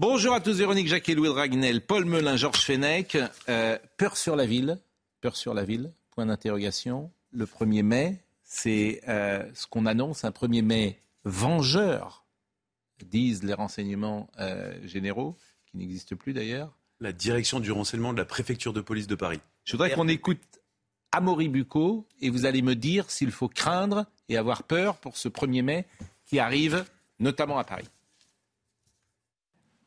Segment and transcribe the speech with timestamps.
[0.00, 3.16] Bonjour à tous, Véronique Jacquet, Louis Dragnel, Paul Melun, Georges Fenech.
[3.48, 4.78] Euh, peur sur la ville,
[5.20, 7.10] peur sur la ville, point d'interrogation.
[7.32, 12.24] Le 1er mai, c'est euh, ce qu'on annonce, un 1er mai vengeur,
[13.04, 16.78] disent les renseignements euh, généraux, qui n'existent plus d'ailleurs.
[17.00, 19.40] La direction du renseignement de la préfecture de police de Paris.
[19.64, 20.38] Je voudrais qu'on écoute
[21.10, 25.28] Amaury Bucco et vous allez me dire s'il faut craindre et avoir peur pour ce
[25.28, 25.86] 1er mai
[26.24, 26.84] qui arrive
[27.18, 27.88] notamment à Paris.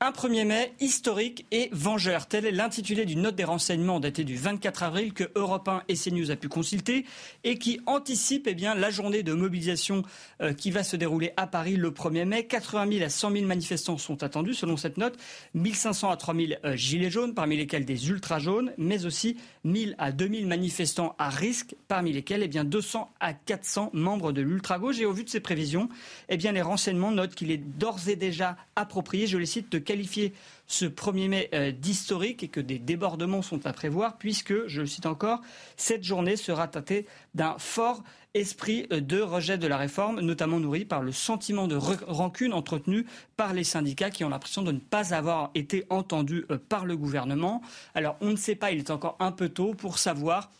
[0.04, 2.26] Un 1er mai historique et vengeur.
[2.26, 5.94] Tel est l'intitulé d'une note des renseignements datée du 24 avril que Europe 1 et
[5.94, 7.06] CNews a pu consulter
[7.44, 10.02] et qui anticipe eh bien, la journée de mobilisation
[10.42, 12.48] euh, qui va se dérouler à Paris le 1er mai.
[12.48, 15.20] 80 000 à 100 000 manifestants sont attendus selon cette note.
[15.54, 20.12] 1500 à 3000 euh, gilets jaunes, parmi lesquels des ultra jaunes, mais aussi 1000 à
[20.12, 25.00] 2000 manifestants à risque, parmi lesquels eh bien, 200 à 400 membres de l'ultra gauche.
[25.00, 25.90] Et au vu de ces prévisions,
[26.28, 29.78] eh bien, les renseignements notent qu'il est d'ores et déjà approprié, je les cite, de
[29.92, 30.32] qualifier
[30.68, 34.88] ce 1er mai euh, d'historique et que des débordements sont à prévoir puisque, je le
[34.88, 35.42] cite encore,
[35.76, 38.02] cette journée sera tâtée d'un fort
[38.34, 43.06] esprit euh, de rejet de la réforme, notamment nourri par le sentiment de rancune entretenu
[43.36, 46.96] par les syndicats qui ont l'impression de ne pas avoir été entendus euh, par le
[46.96, 47.62] gouvernement.
[47.94, 50.52] Alors on ne sait pas, il est encore un peu tôt pour savoir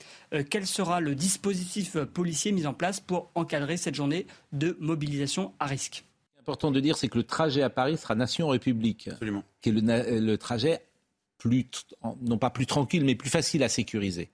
[0.50, 5.66] quel sera le dispositif policier mis en place pour encadrer cette journée de mobilisation à
[5.66, 6.06] risque
[6.42, 9.10] important de dire, c'est que le trajet à Paris sera Nation-République.
[9.10, 9.44] Absolument.
[9.62, 10.82] Qui est le, trajet
[11.38, 11.66] plus,
[12.22, 14.32] non pas plus tranquille, mais plus facile à sécuriser.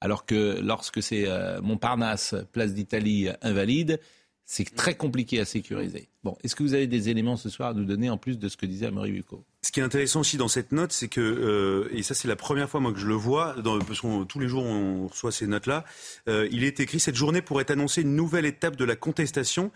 [0.00, 4.00] Alors que lorsque c'est euh, Montparnasse, place d'Italie, invalide,
[4.46, 6.08] c'est très compliqué à sécuriser.
[6.22, 8.48] Bon, est-ce que vous avez des éléments ce soir à nous donner en plus de
[8.48, 9.42] ce que disait Amaury Bucco?
[9.62, 12.36] Ce qui est intéressant aussi dans cette note, c'est que, euh, et ça c'est la
[12.36, 15.32] première fois moi que je le vois, dans, parce que tous les jours on reçoit
[15.32, 15.84] ces notes-là,
[16.28, 19.70] euh, il est écrit cette journée pourrait annoncer une nouvelle étape de la contestation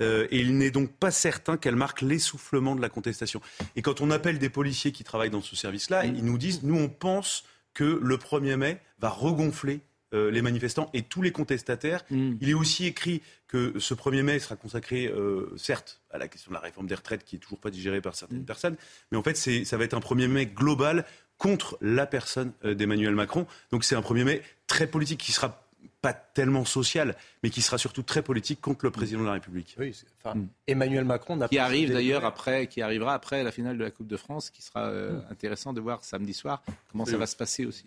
[0.00, 3.40] euh, et il n'est donc pas certain qu'elle marque l'essoufflement de la contestation.
[3.76, 6.76] Et quand on appelle des policiers qui travaillent dans ce service-là, ils nous disent, nous
[6.76, 7.44] on pense
[7.74, 9.80] que le 1er mai va regonfler
[10.12, 12.04] euh, les manifestants et tous les contestataires.
[12.10, 12.34] Mm.
[12.40, 16.50] Il est aussi écrit que ce 1er mai sera consacré, euh, certes, à la question
[16.50, 18.46] de la réforme des retraites qui est toujours pas digérée par certaines mm.
[18.46, 18.76] personnes,
[19.10, 21.04] mais en fait, ça va être un 1er mai global
[21.36, 23.44] contre la personne d'Emmanuel Macron.
[23.72, 25.63] Donc c'est un 1er mai très politique qui sera
[26.04, 29.74] pas tellement social, mais qui sera surtout très politique contre le président de la République.
[29.78, 30.48] Oui, enfin, mm.
[30.66, 34.06] Emmanuel Macron n'a qui arrive d'ailleurs après, qui arrivera après la finale de la Coupe
[34.06, 35.26] de France, qui sera euh, mm.
[35.30, 36.62] intéressant de voir samedi soir
[36.92, 37.86] comment ça va se passer aussi.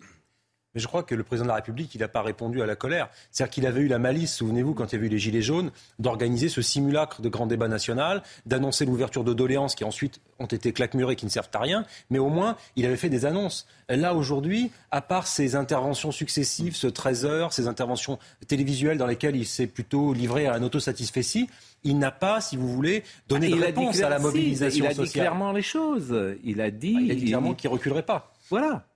[0.78, 2.76] Mais je crois que le président de la République, il n'a pas répondu à la
[2.76, 3.08] colère.
[3.32, 5.72] C'est-à-dire qu'il avait eu la malice, souvenez-vous, quand il y avait eu les Gilets jaunes,
[5.98, 10.72] d'organiser ce simulacre de grand débat national, d'annoncer l'ouverture de doléances qui ensuite ont été
[10.72, 11.84] claquemurées, qui ne servent à rien.
[12.10, 13.66] Mais au moins, il avait fait des annonces.
[13.88, 19.34] Là, aujourd'hui, à part ces interventions successives, ce 13 heures, ces interventions télévisuelles dans lesquelles
[19.34, 21.50] il s'est plutôt livré à un autosatisfecit,
[21.82, 24.94] il n'a pas, si vous voulez, donné ah, de réponse à la mobilisation sociale.
[24.96, 26.36] Il a dit clairement les choses.
[26.44, 28.32] Il a dit, ah, il a dit clairement qu'il ne reculerait pas.
[28.48, 28.87] Voilà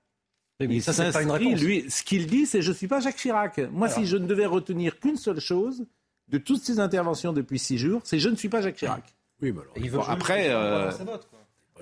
[0.81, 1.61] ça, c'est pas une réponse.
[1.61, 3.61] Lui, ce qu'il dit, c'est je ne suis pas Jacques Chirac.
[3.73, 5.84] Moi, si je ne devais retenir qu'une seule chose
[6.28, 9.05] de toutes ces interventions depuis six jours, c'est je ne suis pas Jacques Chirac.
[9.41, 10.93] Oui, mais alors, après, euh,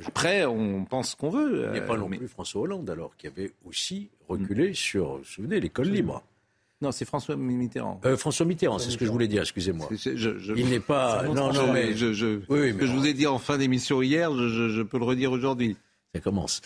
[0.07, 1.67] après, on pense ce qu'on veut.
[1.67, 5.19] Il n'y a pas non plus François Hollande, alors, qui avait aussi reculé sur, vous
[5.19, 6.23] vous souvenez, l'école libre.
[6.83, 8.01] Non, c'est François Mitterrand.
[8.07, 9.87] Euh, François Mitterrand, c'est ce que je voulais dire, excusez-moi.
[10.57, 11.25] Il n'est pas.
[11.25, 11.95] Non, non, mais.
[11.95, 15.05] Je, je, oui, mais je vous ai dit en fin d'émission hier, je, peux le
[15.05, 15.77] redire aujourd'hui.
[16.15, 16.61] Ça commence.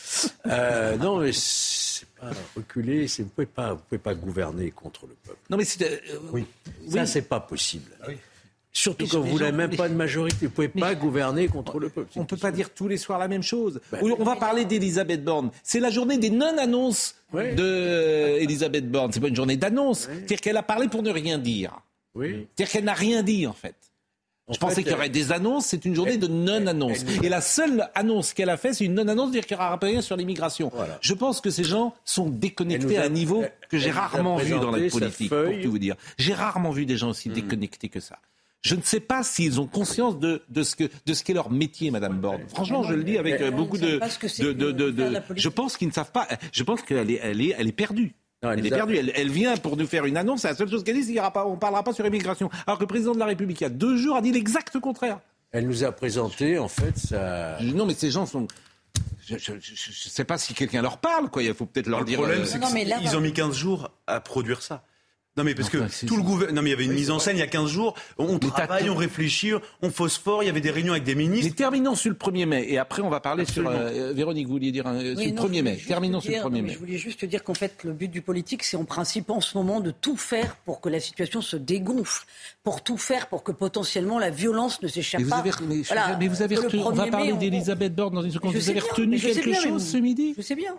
[0.46, 1.30] Euh, non, mais
[2.56, 5.38] reculer, vous ne pouvez, pas, vous pouvez pas gouverner contre le peuple.
[5.50, 5.82] Non, mais c'est.
[5.82, 6.46] Euh, oui.
[6.88, 7.90] Ça, c'est pas possible.
[8.02, 8.08] Ah
[8.76, 10.36] Surtout quand vous n'avez même pas de majorité.
[10.40, 12.10] Vous ne pouvez pas gouverner contre le peuple.
[12.16, 13.80] On ne peut pas dire tous les soirs la même chose.
[13.92, 15.50] Ben, on va parler d'Elisabeth Borne.
[15.62, 19.12] C'est la journée des non-annonces d'Elisabeth Borne.
[19.12, 20.08] Ce n'est pas une journée d'annonce.
[20.08, 21.78] C'est-à-dire qu'elle a parlé pour ne rien dire.
[22.16, 22.48] Oui.
[22.56, 23.76] C'est-à-dire qu'elle n'a rien dit, en fait
[24.50, 27.04] je pensais qu'il y aurait des annonces, c'est une journée de non-annonce.
[27.22, 30.02] Et la seule annonce qu'elle a faite, c'est une non-annonce, dire qu'il y aura rien
[30.02, 30.70] sur l'immigration.
[31.00, 34.70] Je pense que ces gens sont déconnectés à un niveau que j'ai rarement vu dans
[34.70, 35.96] la politique, pour tout vous dire.
[36.18, 37.34] J'ai rarement vu des gens aussi hmm.
[37.34, 38.18] déconnectés que ça.
[38.62, 41.50] Je ne sais pas s'ils ont conscience de, de ce que de ce qu'est leur
[41.50, 42.40] métier, Madame Borne.
[42.48, 44.00] Franchement, je le dis avec beaucoup de,
[44.40, 46.26] de, de, de, Je pense qu'ils ne savent pas.
[46.50, 48.14] Je pense qu'elle est, elle est, elle est perdue.
[48.52, 48.96] Elle est perdue.
[48.96, 50.42] Elle, vient pour nous faire une annonce.
[50.44, 52.50] La seule chose qu'elle dit, c'est qu'on ne parlera pas sur l'immigration.
[52.66, 54.78] Alors que le président de la République, il y a deux jours, a dit l'exact
[54.78, 55.20] contraire.
[55.52, 57.58] Elle nous a présenté, en fait, ça.
[57.60, 58.48] Non, mais ces gens sont.
[59.26, 61.42] Je ne sais pas si quelqu'un leur parle, quoi.
[61.42, 62.20] Il faut peut-être leur dire.
[62.20, 64.84] Le problème, euh, c'est qu'ils ont mis 15 jours à produire ça.
[65.36, 67.18] Non mais parce que tout le gouvernement, non mais il y avait une mise en
[67.18, 67.94] scène il y a 15 jours.
[68.18, 69.52] On travaille, on réfléchit,
[69.82, 70.44] on phosphore.
[70.44, 71.46] Il y avait des réunions avec des ministres.
[71.48, 73.66] Mais terminons sur le 1er mai et après on va parler sur.
[73.66, 75.76] Euh, Véronique, vous vouliez dire sur le 1er mai.
[75.76, 76.72] Terminons sur le 1er mai.
[76.74, 79.58] Je voulais juste dire qu'en fait le but du politique, c'est en principe en ce
[79.58, 82.26] moment de tout faire pour que la situation se dégonfle,
[82.62, 85.42] pour tout faire pour que potentiellement la violence ne s'échappe pas.
[85.62, 85.82] mais,
[86.20, 88.54] mais, vous avez retenu, on va parler d'Elisabeth Borne dans une seconde.
[88.54, 90.76] Vous avez retenu quelque chose ce midi Je sais bien.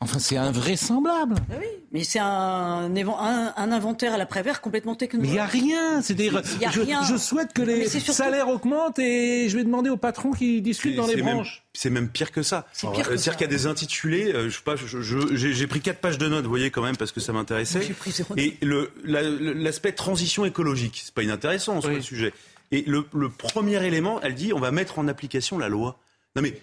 [0.00, 1.36] Enfin, c'est invraisemblable.
[1.50, 5.34] Ah oui, mais c'est un, un, inventaire à la Prévert complètement technologique.
[5.34, 6.02] Mais il n'y a rien.
[6.02, 10.60] C'est-à-dire, je, je, souhaite que les salaires augmentent et je vais demander aux patrons qui
[10.60, 11.64] discutent dans les branches.
[11.72, 12.66] C'est même pire que ça.
[12.72, 14.32] C'est-à-dire qu'il y a des intitulés.
[14.34, 14.74] Euh, je sais pas.
[14.76, 17.88] J'ai pris quatre pages de notes, vous voyez quand même, parce que ça m'intéressait.
[18.36, 18.58] Et
[19.04, 22.34] l'aspect transition écologique, c'est pas inintéressant sur le sujet.
[22.70, 25.98] Et le, le premier élément, elle dit, on va mettre en application la loi.
[26.34, 26.60] Non mais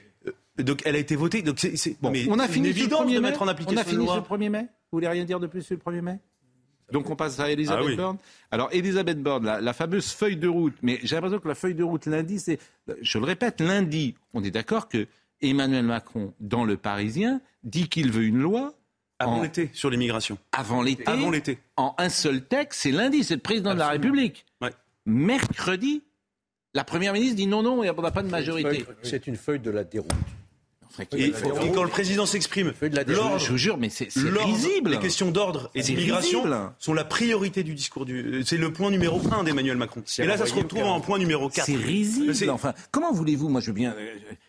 [0.57, 1.41] donc elle a été votée.
[1.41, 3.38] Donc c'est bon, on a fini le 1er mai.
[3.38, 4.61] En application on a fini le 1er mai.
[4.91, 6.19] Vous voulez rien dire de plus sur le 1er mai?
[6.91, 8.17] Donc on passe à Elisabeth ah Borne.
[8.51, 11.83] Alors Elisabeth Borne, la, fameuse feuille de route, mais j'ai l'impression que la feuille de
[11.83, 12.59] route lundi, c'est,
[13.01, 15.07] je le répète, lundi, on est d'accord que
[15.41, 18.73] Emmanuel Macron, dans le Parisien, dit qu'il veut une loi.
[19.19, 20.38] Avant l'été, sur l'immigration.
[20.51, 21.03] Avant l'été.
[21.07, 21.59] Avant l'été.
[21.77, 24.45] En un seul texte, c'est lundi, c'est le président de la République.
[25.05, 26.03] Mercredi,
[26.73, 28.85] la première ministre dit non, non, on n'a pas de majorité.
[29.01, 30.11] C'est une feuille de la déroute.
[31.17, 31.31] Et,
[31.73, 34.91] quand le président s'exprime, je vous jure, mais c'est risible.
[34.91, 36.43] Les questions d'ordre et d'immigration
[36.79, 38.43] sont la priorité du discours du.
[38.45, 40.03] C'est le point numéro un d'Emmanuel Macron.
[40.19, 41.65] Et là, ça se retrouve en point numéro 4.
[41.65, 42.49] C'est risible.
[42.49, 43.95] Enfin, comment voulez-vous Moi, je veux bien,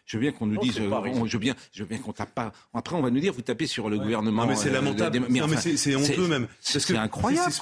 [0.06, 2.52] je veux bien qu'on nous dise, je veux bien, je veux bien qu'on tape pas.
[2.72, 4.42] Après, on va nous dire, vous tapez sur le gouvernement.
[4.42, 5.20] Non, mais c'est euh, lamentable.
[5.28, 6.46] mais c'est honteux même.
[6.60, 7.52] C'est incroyable.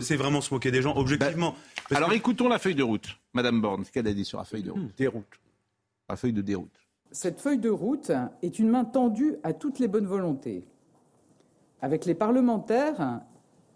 [0.00, 1.56] C'est vraiment se moquer des gens, objectivement.
[1.90, 3.84] Bah, alors, écoutons la feuille de route, Madame Borne.
[3.84, 4.94] Ce qu'elle a dit sur la feuille de route.
[4.96, 5.26] Déroute.
[6.08, 6.79] La feuille de déroute.
[7.12, 8.12] Cette feuille de route
[8.42, 10.64] est une main tendue à toutes les bonnes volontés.
[11.82, 13.20] Avec les parlementaires,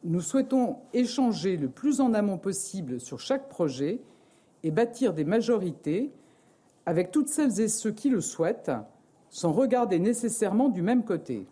[0.04, 4.00] nous souhaitons échanger le plus en amont possible sur chaque projet
[4.62, 6.12] et bâtir des majorités
[6.86, 8.70] avec toutes celles et ceux qui le souhaitent,
[9.30, 11.48] sans regarder nécessairement du même côté.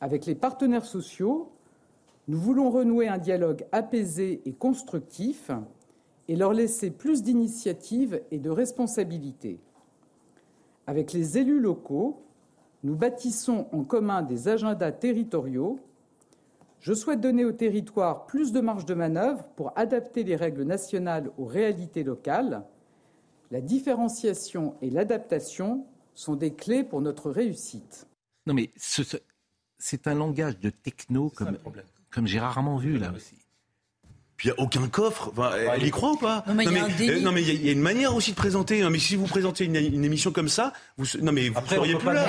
[0.00, 1.50] Avec les partenaires sociaux,
[2.28, 5.50] nous voulons renouer un dialogue apaisé et constructif
[6.28, 9.58] et leur laisser plus d'initiative et de responsabilité.
[10.86, 12.24] Avec les élus locaux,
[12.82, 15.78] nous bâtissons en commun des agendas territoriaux.
[16.80, 21.30] Je souhaite donner aux territoires plus de marge de manœuvre pour adapter les règles nationales
[21.38, 22.64] aux réalités locales.
[23.50, 28.08] La différenciation et l'adaptation sont des clés pour notre réussite.
[28.46, 28.72] Non mais
[29.78, 31.56] c'est un langage de techno comme,
[32.10, 33.41] comme j'ai rarement vu là aussi
[34.44, 35.32] il n'y a aucun coffre.
[35.74, 36.64] elle y croit ou pas Non, mais
[37.42, 38.82] il y, a une manière aussi de présenter.
[38.90, 42.28] mais si vous présentez une, émission comme ça, vous, non, mais vous seriez plus là.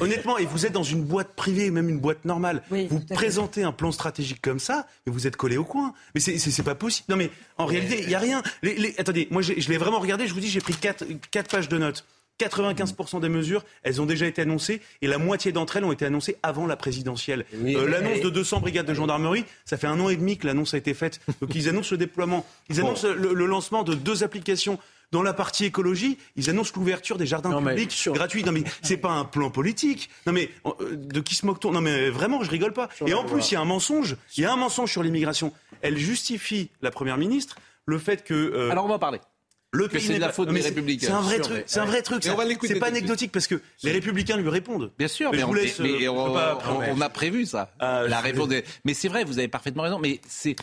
[0.00, 2.62] honnêtement, et vous êtes dans une boîte privée, même une boîte normale.
[2.70, 5.94] vous présentez un plan stratégique comme ça, et vous êtes collé au coin.
[6.14, 7.06] Mais c'est pas possible.
[7.08, 8.42] Non, mais en réalité, il n'y a rien.
[8.62, 10.26] Les, attendez, moi, je l'ai vraiment regardé.
[10.26, 12.04] Je vous dis, j'ai pris 4 pages de notes.
[12.38, 16.04] 95% des mesures, elles ont déjà été annoncées et la moitié d'entre elles ont été
[16.04, 17.46] annoncées avant la présidentielle.
[17.54, 20.74] Euh, l'annonce de 200 brigades de gendarmerie, ça fait un an et demi que l'annonce
[20.74, 21.20] a été faite.
[21.40, 24.78] Donc ils annoncent le déploiement, ils annoncent le, lancement de deux applications.
[25.12, 28.42] Dans la partie écologie, ils annoncent l'ouverture des jardins publics gratuits.
[28.42, 30.10] Non mais c'est pas un plan politique.
[30.26, 31.70] Non mais euh, de qui se moque-t-on?
[31.70, 32.88] Non mais vraiment, je rigole pas.
[33.06, 34.16] et en plus, il y a un mensonge.
[34.36, 35.52] Il y a un mensonge sur l'immigration.
[35.80, 38.34] Elle justifie la première ministre le fait que.
[38.34, 39.20] Euh, Alors on va parler.
[39.76, 41.06] Le c'est de la faute des républicains.
[41.06, 41.64] C'est un vrai truc.
[41.66, 42.24] C'est un vrai truc.
[42.62, 44.92] C'est pas anecdotique parce que les républicains lui répondent.
[44.98, 45.54] Bien sûr, mais, on,
[46.10, 47.72] on, a prévu ça.
[47.78, 48.48] Ah, la réponse.
[48.84, 49.98] Mais c'est vrai, vous avez parfaitement raison.
[49.98, 50.56] Mais c'est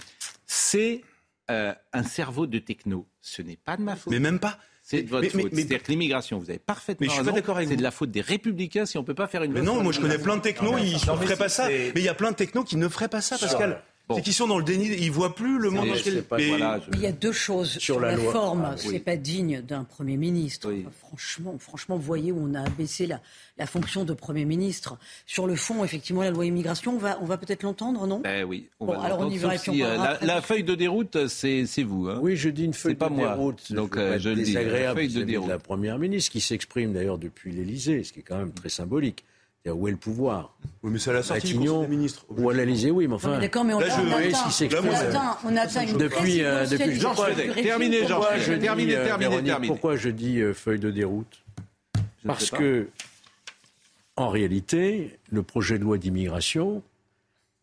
[0.46, 1.02] c'est
[1.52, 3.08] euh, un cerveau de techno.
[3.22, 4.12] Ce n'est pas de ma faute.
[4.12, 4.58] Mais même pas.
[4.82, 5.50] C'est de votre faute.
[5.54, 7.92] C'est-à-dire que l'immigration, vous avez parfaitement mais je suis Pas d'accord avec C'est de la
[7.92, 9.54] faute des républicains si on ne peut pas faire une.
[9.54, 11.68] Mais non, moi je connais plein de technos, ils ne feraient pas ça.
[11.70, 13.82] Mais il y a plein de technos qui ne feraient pas ça, Pascal.
[14.12, 16.24] C'est qu'ils sont dans le déni, ils voient plus le monde dans lequel.
[16.94, 18.66] Il y a deux choses sur, la, forme.
[18.66, 20.74] Ah, c'est pas digne d'un premier ministre.
[21.00, 23.22] Franchement, franchement, vous voyez où on a abaissé la,
[23.58, 24.98] la fonction de premier ministre.
[25.26, 28.20] Sur le fond, effectivement, la loi immigration, on va, on va peut-être l'entendre, non?
[28.20, 28.70] Ben oui.
[28.80, 29.54] On va alors on y va.
[29.54, 32.10] Euh, la, feuille de déroute, c'est vous.
[32.10, 32.20] Hein.
[32.22, 33.70] Oui, je dis une feuille de pas déroute.
[33.70, 33.82] Moi.
[33.82, 34.54] Donc euh, je le dis.
[34.54, 35.50] La feuille de déroute.
[35.50, 39.24] La première ministre qui s'exprime d'ailleurs depuis l'Élysée, ce qui est quand même très symbolique.
[39.66, 42.26] Où est le pouvoir Oui, mais ça l'a sorti du ministre.
[42.30, 43.40] Ou à l'Elysée, oui, mais enfin.
[43.40, 47.00] D'accord, mais on, là, on, je, atteint, on, atteint, on atteint une depuis, euh, depuis
[47.00, 49.68] Jean Terminé, Jean je terminé, terminé, terminé.
[49.68, 51.44] Pourquoi je dis euh, feuille de déroute
[52.26, 52.90] Parce que
[54.16, 56.84] en réalité, le projet de loi d'immigration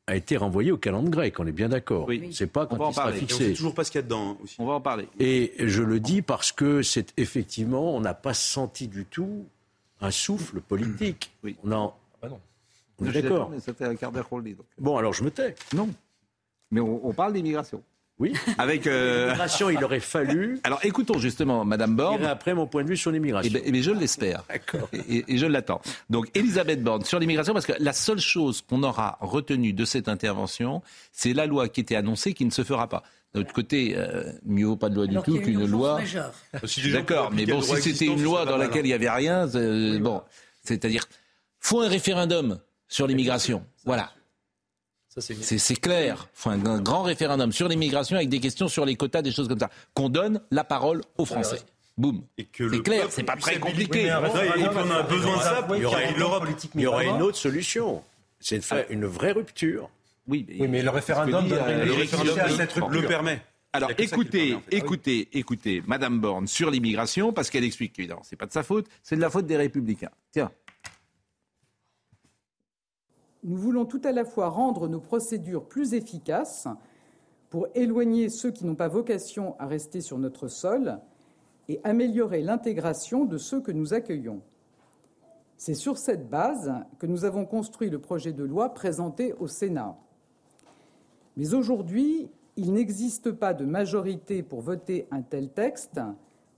[0.07, 2.09] a été renvoyé au calendrier grec, on est bien d'accord.
[2.09, 2.31] Oui.
[2.33, 3.35] C'est pas quand il sera fixé.
[3.35, 4.57] on sait toujours pas ce qu'il y a dedans aussi.
[4.59, 5.07] On va en parler.
[5.21, 9.47] Et je le dis parce que c'est effectivement, on n'a pas senti du tout
[10.01, 11.33] un souffle politique.
[11.43, 11.57] Oui.
[11.65, 11.93] On.
[12.23, 12.41] Ah non.
[12.99, 13.51] On est d'accord.
[13.61, 14.57] Ça fait un quart d'heure qu'on le dit.
[14.79, 15.55] Bon, alors je me tais.
[15.75, 15.89] Non.
[16.71, 17.83] Mais on parle d'immigration.
[18.21, 18.35] Oui.
[18.59, 19.25] Avec euh...
[19.25, 20.61] l'immigration, il aurait fallu.
[20.65, 22.23] Alors écoutons justement Madame Borne.
[22.27, 23.51] après mon point de vue sur l'immigration.
[23.65, 24.45] Eh, bien, je l'espère.
[24.49, 24.91] D'accord.
[24.93, 25.81] Et, je l'attends.
[26.11, 30.07] Donc Elisabeth Borne sur l'immigration, parce que la seule chose qu'on aura retenue de cette
[30.07, 33.03] intervention, c'est la loi qui était annoncée qui ne se fera pas.
[33.35, 36.01] D'un autre côté, euh, mieux vaut pas de loi du tout qu'une loi.
[36.93, 40.23] D'accord, mais bon, si c'était une loi dans laquelle il n'y avait rien, euh, bon,
[40.65, 41.07] c'est-à-dire,
[41.61, 42.59] faut un référendum
[42.89, 43.65] sur l'immigration.
[43.85, 44.11] Voilà.
[45.19, 46.29] C'est clair.
[46.35, 49.49] Il faut un, grand référendum sur l'immigration avec des questions sur les quotas, des choses
[49.49, 49.71] comme ça.
[49.95, 51.61] Qu'on donne la parole aux Français.
[51.97, 52.23] Boum.
[52.39, 54.11] C'est clair, c'est pas très compliqué.
[54.13, 55.67] on a besoin de ça.
[55.75, 56.15] Il y aurait,
[56.75, 58.03] il y aurait une autre solution.
[58.41, 59.91] C'est de faire une vraie rupture.
[60.31, 63.43] Oui, mais, le référendum, le, permet.
[63.73, 68.53] Alors écoutez, écoutez, écoutez, Madame Borne sur l'immigration, parce qu'elle explique que c'est pas de
[68.53, 70.11] sa faute, c'est de la faute des Républicains.
[70.31, 70.53] Tiens.
[73.43, 76.69] Nous voulons tout à la fois rendre nos procédures plus efficaces
[77.49, 81.01] pour éloigner ceux qui n'ont pas vocation à rester sur notre sol
[81.69, 84.43] et améliorer l'intégration de ceux que nous accueillons.
[85.57, 89.97] C'est sur cette base que nous avons construit le projet de loi présenté au Sénat.
[91.41, 92.29] Mais aujourd'hui,
[92.59, 95.99] il n'existe pas de majorité pour voter un tel texte.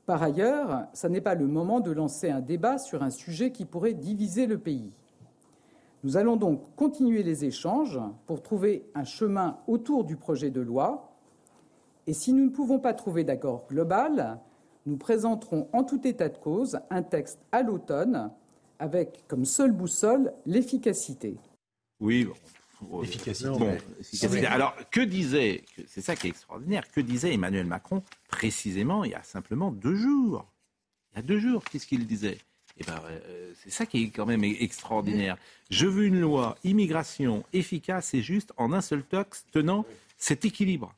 [0.06, 3.64] Par ailleurs, ce n'est pas le moment de lancer un débat sur un sujet qui
[3.64, 4.90] pourrait diviser le pays.
[6.02, 11.12] Nous allons donc continuer les échanges pour trouver un chemin autour du projet de loi.
[12.08, 14.40] Et si nous ne pouvons pas trouver d'accord global,
[14.86, 18.32] nous présenterons en tout état de cause un texte à l'automne
[18.80, 21.36] avec comme seule boussole l'efficacité.
[22.00, 22.26] Oui,
[23.02, 24.46] efficacité.
[24.46, 29.14] Alors, que disait, c'est ça qui est extraordinaire, que disait Emmanuel Macron précisément il y
[29.14, 30.46] a simplement deux jours?
[31.12, 32.38] Il y a deux jours, qu'est-ce qu'il disait?
[32.78, 35.36] Eh ben, euh, c'est ça qui est quand même extraordinaire.
[35.70, 39.84] Je veux une loi immigration efficace et juste en un seul texte tenant
[40.16, 40.94] cet équilibre.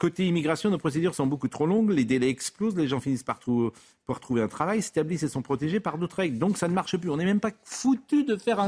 [0.00, 3.38] Côté immigration, nos procédures sont beaucoup trop longues, les délais explosent, les gens finissent par,
[3.38, 6.38] trouver un travail, s'établissent et sont protégés par d'autres règles.
[6.38, 7.10] Donc ça ne marche plus.
[7.10, 8.58] On n'est même pas foutu de faire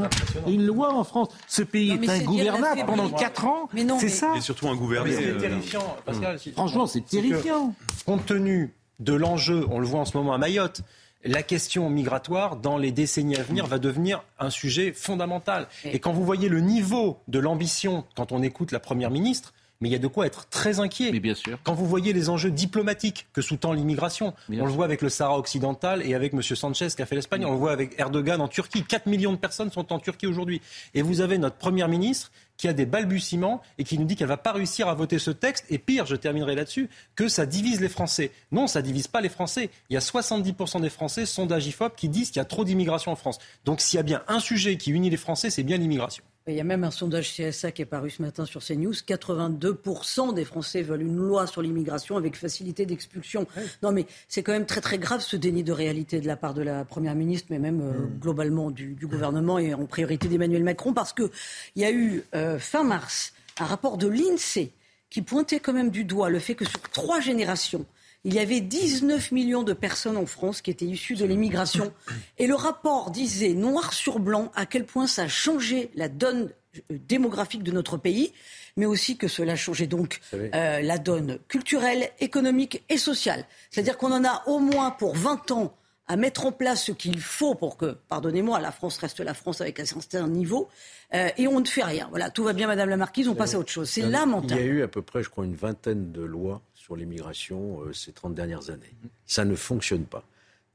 [0.47, 1.29] une loi en France.
[1.47, 3.69] Ce pays est, ingouvernable pendant 4 ans.
[3.99, 4.35] C'est ça.
[4.37, 5.13] Et surtout ingouverné.
[5.13, 5.97] C'est terrifiant.
[6.05, 7.75] Pascal, Franchement, c'est terrifiant.
[8.05, 10.83] compte tenu de l'enjeu, on le voit en ce moment à Mayotte,
[11.25, 15.67] la question migratoire, dans les décennies à venir, va devenir un sujet fondamental.
[15.85, 19.89] Et quand vous voyez le niveau de l'ambition, quand on écoute la Première ministre, mais
[19.89, 21.11] il y a de quoi être très inquiet.
[21.13, 21.59] Mais bien sûr.
[21.65, 25.39] Quand vous voyez les enjeux diplomatiques que sous-tend l'immigration, on le voit avec le Sahara
[25.39, 26.43] occidental et avec M.
[26.43, 28.85] Sanchez qui a fait l'Espagne, on le voit avec Erdogan en Turquie.
[28.85, 30.61] 4 millions de personnes sont en Turquie aujourd'hui.
[30.95, 34.27] Et vous avez notre Première ministre qui a des balbutiements et qui nous dit qu'elle
[34.27, 35.67] ne va pas réussir à voter ce texte.
[35.71, 38.31] Et pire, je terminerai là-dessus, que ça divise les Français.
[38.53, 39.71] Non, ça divise pas les Français.
[39.91, 43.13] Il y a 70% des Français, sondage IFOP, qui disent qu'il y a trop d'immigration
[43.13, 43.39] en France.
[43.65, 46.25] Donc s'il y a bien un sujet qui unit les Français, c'est bien l'immigration.
[46.49, 48.93] Il y a même un sondage CSA qui est paru ce matin sur CNews.
[48.93, 53.49] 82% des Français veulent une loi sur l'immigration avec facilité d'expulsion.
[53.83, 56.55] Non, mais c'est quand même très très grave ce déni de réalité de la part
[56.55, 58.19] de la Première ministre, mais même euh, mmh.
[58.21, 61.31] globalement du, gouvernement et en priorité d'Emmanuel Macron, parce qu'il
[61.75, 64.71] y a eu euh, fin mars un rapport de l'INSEE
[65.11, 67.87] qui pointait quand même du doigt le fait que sur trois générations,
[68.27, 71.93] il y avait 19 millions de personnes en France qui étaient issues de l'immigration.
[72.39, 76.51] Et le rapport disait noir sur blanc à quel point ça a changé la donne
[76.91, 78.33] euh, démographique de notre pays,
[78.77, 83.45] mais aussi que cela changeait donc euh, la donne culturelle, économique et sociale.
[83.71, 85.77] C'est-à-dire qu'on en a au moins pour 20 ans
[86.09, 89.61] à mettre en place ce qu'il faut pour que, pardonnez-moi, la France reste la France
[89.61, 90.69] avec un certain niveau,
[91.15, 92.07] euh, et on ne fait rien.
[92.11, 93.89] Voilà, tout va bien, Madame la Marquise, on passe à autre chose.
[93.89, 94.61] C'est lamentable.
[94.61, 97.81] Il y a eu à peu près, je crois, une vingtaine de lois sur l'immigration
[97.81, 98.95] euh, ces 30 dernières années.
[99.27, 100.23] Ça ne fonctionne pas.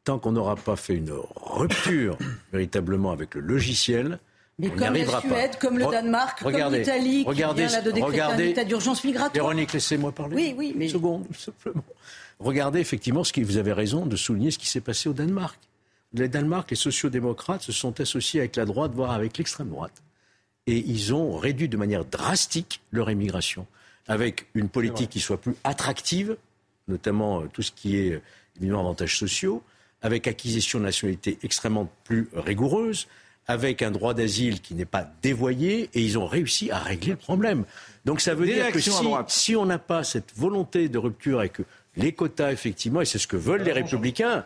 [0.04, 2.18] Tant qu'on n'aura pas fait une rupture
[2.52, 4.20] véritablement avec le logiciel,
[4.60, 8.38] mais on comme la Suède, comme le Danemark, comme l'Italie, qui vient de décréter un
[8.40, 9.34] état d'urgence migratoire.
[9.34, 10.36] Véronique, laissez-moi parler.
[10.36, 10.86] Oui, oui, mais...
[10.88, 11.84] Une seconde, simplement.
[12.40, 15.58] Regardez effectivement ce qui, vous avez raison de souligner ce qui s'est passé au Danemark.
[16.14, 20.04] Le Danemark, les sociaux-démocrates se sont associés avec la droite, voire avec l'extrême droite.
[20.68, 23.66] Et ils ont réduit de manière drastique leur immigration
[24.12, 26.36] avec une politique qui soit plus attractive,
[26.90, 28.22] notamment euh, tout ce qui est euh,
[28.58, 29.64] évidemment avantages sociaux,
[30.02, 33.08] avec acquisition de nationalité extrêmement plus rigoureuse,
[33.48, 37.18] avec un droit d'asile qui n'est pas dévoyé, et ils ont réussi à régler le
[37.18, 37.64] problème.
[38.04, 38.92] Donc ça veut dire que si,
[39.28, 41.64] si on n'a pas cette volonté de rupture et que
[41.96, 44.44] les quotas, effectivement, et c'est ce que veulent les républicains,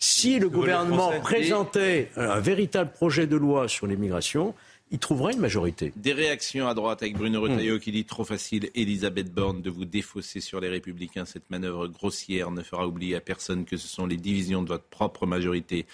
[0.00, 4.54] Si le gouvernement présentait un véritable projet de loi sur l'immigration,
[4.94, 5.92] il trouverait une majorité.
[5.96, 9.84] Des réactions à droite avec Bruno Retailleau qui dit trop facile, Elisabeth Borne, de vous
[9.84, 11.24] défausser sur les Républicains.
[11.24, 14.84] Cette manœuvre grossière ne fera oublier à personne que ce sont les divisions de votre
[14.84, 15.84] propre majorité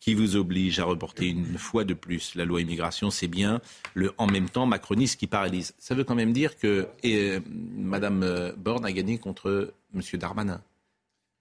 [0.00, 3.10] qui vous obligent à reporter une fois de plus la loi immigration.
[3.10, 3.60] C'est bien
[3.92, 5.74] le en même temps macroniste qui paralyse.
[5.76, 7.40] Ça veut quand même dire que et, euh,
[7.76, 10.62] Madame Borne a gagné contre Monsieur Darmanin.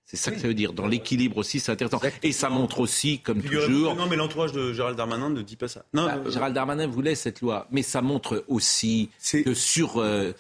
[0.06, 0.72] C'est ça que ça veut dire.
[0.72, 2.00] Dans l'équilibre aussi, c'est intéressant.
[2.22, 3.96] Et ça montre aussi, comme toujours.
[3.96, 5.84] Non, mais l'entourage de Gérald Darmanin ne dit pas ça.
[5.94, 10.32] Non, bah, Gérald Darmanin voulait cette loi, mais ça montre aussi que sur, euh,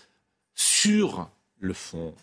[0.53, 1.29] sur
[1.59, 2.13] le fond,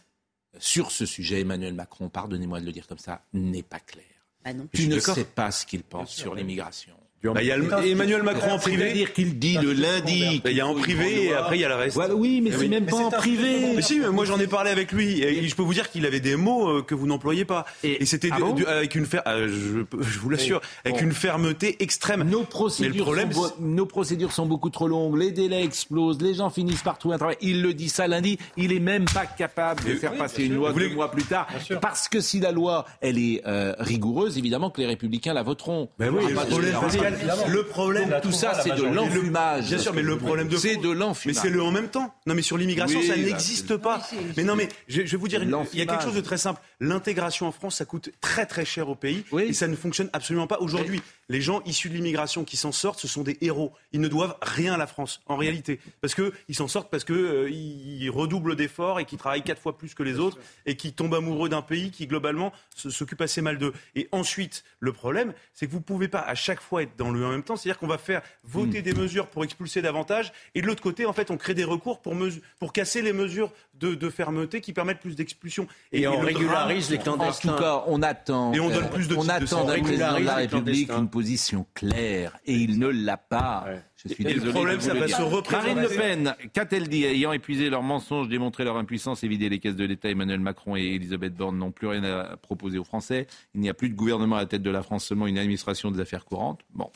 [0.58, 4.04] sur ce sujet, Emmanuel Macron, pardonnez-moi de le dire comme ça, n'est pas clair.
[4.44, 6.94] Bah tu ne sais pas ce qu'il pense sur l'immigration.
[7.22, 8.84] Bah, il y a Emmanuel Macron en privé.
[8.84, 10.40] C'est-à-dire qu'il dit le lundi.
[10.42, 11.98] Bah, il y a en privé et après il y a le reste.
[12.14, 13.74] oui, mais c'est même pas en privé.
[13.76, 15.22] Mais si, moi j'en ai parlé avec lui.
[15.22, 17.64] Et je peux vous dire qu'il avait des mots euh, que vous n'employez pas.
[17.84, 19.22] Et, c'était ah avec une fer...
[19.26, 19.48] Euh,
[20.00, 22.24] je, vous l'assure, avec une fermeté extrême.
[22.24, 25.16] Nos procédures, sont nos procédures sont beaucoup trop longues.
[25.16, 26.20] Les délais explosent.
[26.20, 27.36] Les gens finissent par trouver un travail.
[27.40, 28.38] Il le dit ça lundi.
[28.56, 31.46] Il est même pas capable de faire passer une loi deux mois plus tard.
[31.80, 35.88] Parce que si la loi elle est euh, rigoureuse, évidemment que les Républicains la voteront.
[35.98, 36.24] Ben oui,
[37.48, 39.66] le problème, tout ça, c'est de l'enfumage.
[39.66, 41.36] Bien sûr, mais le problème de c'est de l'enfumage.
[41.36, 42.14] Mais c'est le en même temps.
[42.26, 44.02] Non, mais sur l'immigration, ça bah, n'existe pas.
[44.36, 46.60] Mais non, mais je, vais vous dire, il y a quelque chose de très simple.
[46.80, 50.46] L'intégration en France, ça coûte très très cher au pays et ça ne fonctionne absolument
[50.46, 51.02] pas aujourd'hui.
[51.28, 53.72] Les gens issus de l'immigration qui s'en sortent, ce sont des héros.
[53.92, 57.04] Ils ne doivent rien à la France, en réalité, parce que ils s'en sortent parce
[57.04, 60.76] que euh, ils redoublent d'efforts et qui travaillent quatre fois plus que les autres et
[60.76, 63.72] qui tombent amoureux d'un pays qui globalement s'occupe assez mal d'eux.
[63.94, 67.24] Et ensuite, le problème, c'est que vous pouvez pas à chaque fois être dans le
[67.24, 67.56] en même temps.
[67.56, 68.84] C'est-à-dire qu'on va faire voter hmm.
[68.84, 72.00] des mesures pour expulser davantage, et de l'autre côté, en fait, on crée des recours
[72.00, 72.14] pour,
[72.58, 75.66] pour casser les mesures de, fermeté qui permettent plus d'expulsion.
[75.90, 77.50] Et, on régularise les clandestins.
[77.50, 78.52] En tout cas, on attend.
[78.52, 82.38] Et on donne plus de On attend d'un président de la République une position claire,
[82.46, 83.66] et il ne l'a pas.
[84.08, 84.46] Suis désolé.
[84.46, 85.74] Le problème, ça va se représenter.
[85.74, 89.58] Marine Le Pen, qu'a-t-elle dit Ayant épuisé leurs mensonges, démontré leur impuissance et vidé les
[89.58, 93.26] caisses de l'État, Emmanuel Macron et Elisabeth Borne n'ont plus rien à proposer aux Français.
[93.54, 95.90] Il n'y a plus de gouvernement à la tête de la France, seulement une administration
[95.90, 96.60] des affaires courantes.
[96.74, 96.90] Bon.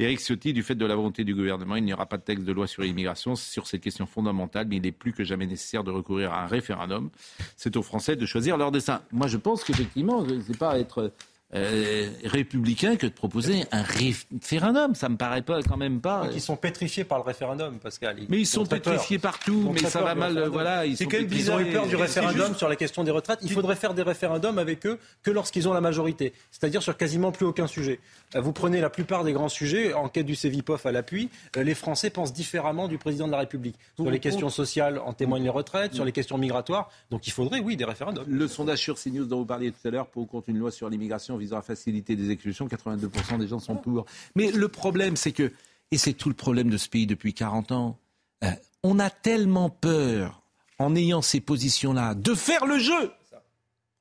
[0.00, 2.46] Éric Ciotti, du fait de la volonté du gouvernement, il n'y aura pas de texte
[2.46, 5.84] de loi sur l'immigration sur cette question fondamentale, mais il est plus que jamais nécessaire
[5.84, 7.10] de recourir à un référendum.
[7.56, 9.02] C'est aux Français de choisir leur destin.
[9.12, 11.12] Moi, je pense qu'effectivement, ce n'est pas être
[11.54, 14.94] euh, républicain que de proposer un référendum.
[14.94, 16.28] Ça me paraît pas quand même pas.
[16.32, 18.16] Ils sont pétrifiés par le référendum, Pascal.
[18.28, 19.72] mais ils sont pétrifiés partout.
[19.72, 20.48] Mais ça va mal.
[20.48, 20.84] Voilà.
[20.94, 21.60] C'est quand même bizarre.
[21.60, 23.40] Ils ont eu peur du référendum sur la question des retraites.
[23.42, 27.32] Il faudrait faire des référendums avec eux que lorsqu'ils ont la majorité, c'est-à-dire sur quasiment
[27.32, 28.00] plus aucun sujet.
[28.36, 31.74] Euh, vous prenez la plupart des grands sujets, enquête du CEVIPOF à l'appui, euh, les
[31.74, 33.76] Français pensent différemment du président de la République.
[33.96, 36.90] Sur les questions sociales, en témoignent les retraites, sur les questions migratoires.
[37.10, 38.24] Donc il faudrait, oui, des référendums.
[38.28, 40.88] Le sondage sur CNews dont vous parliez tout à l'heure pour contre une loi sur
[40.88, 44.06] l'immigration visant à faciliter des expulsions, 82% des gens sont pour.
[44.36, 45.52] Mais le problème, c'est que,
[45.90, 47.98] et c'est tout le problème de ce pays depuis 40 ans,
[48.44, 48.50] euh,
[48.82, 50.42] on a tellement peur,
[50.78, 53.12] en ayant ces positions-là, de faire le jeu.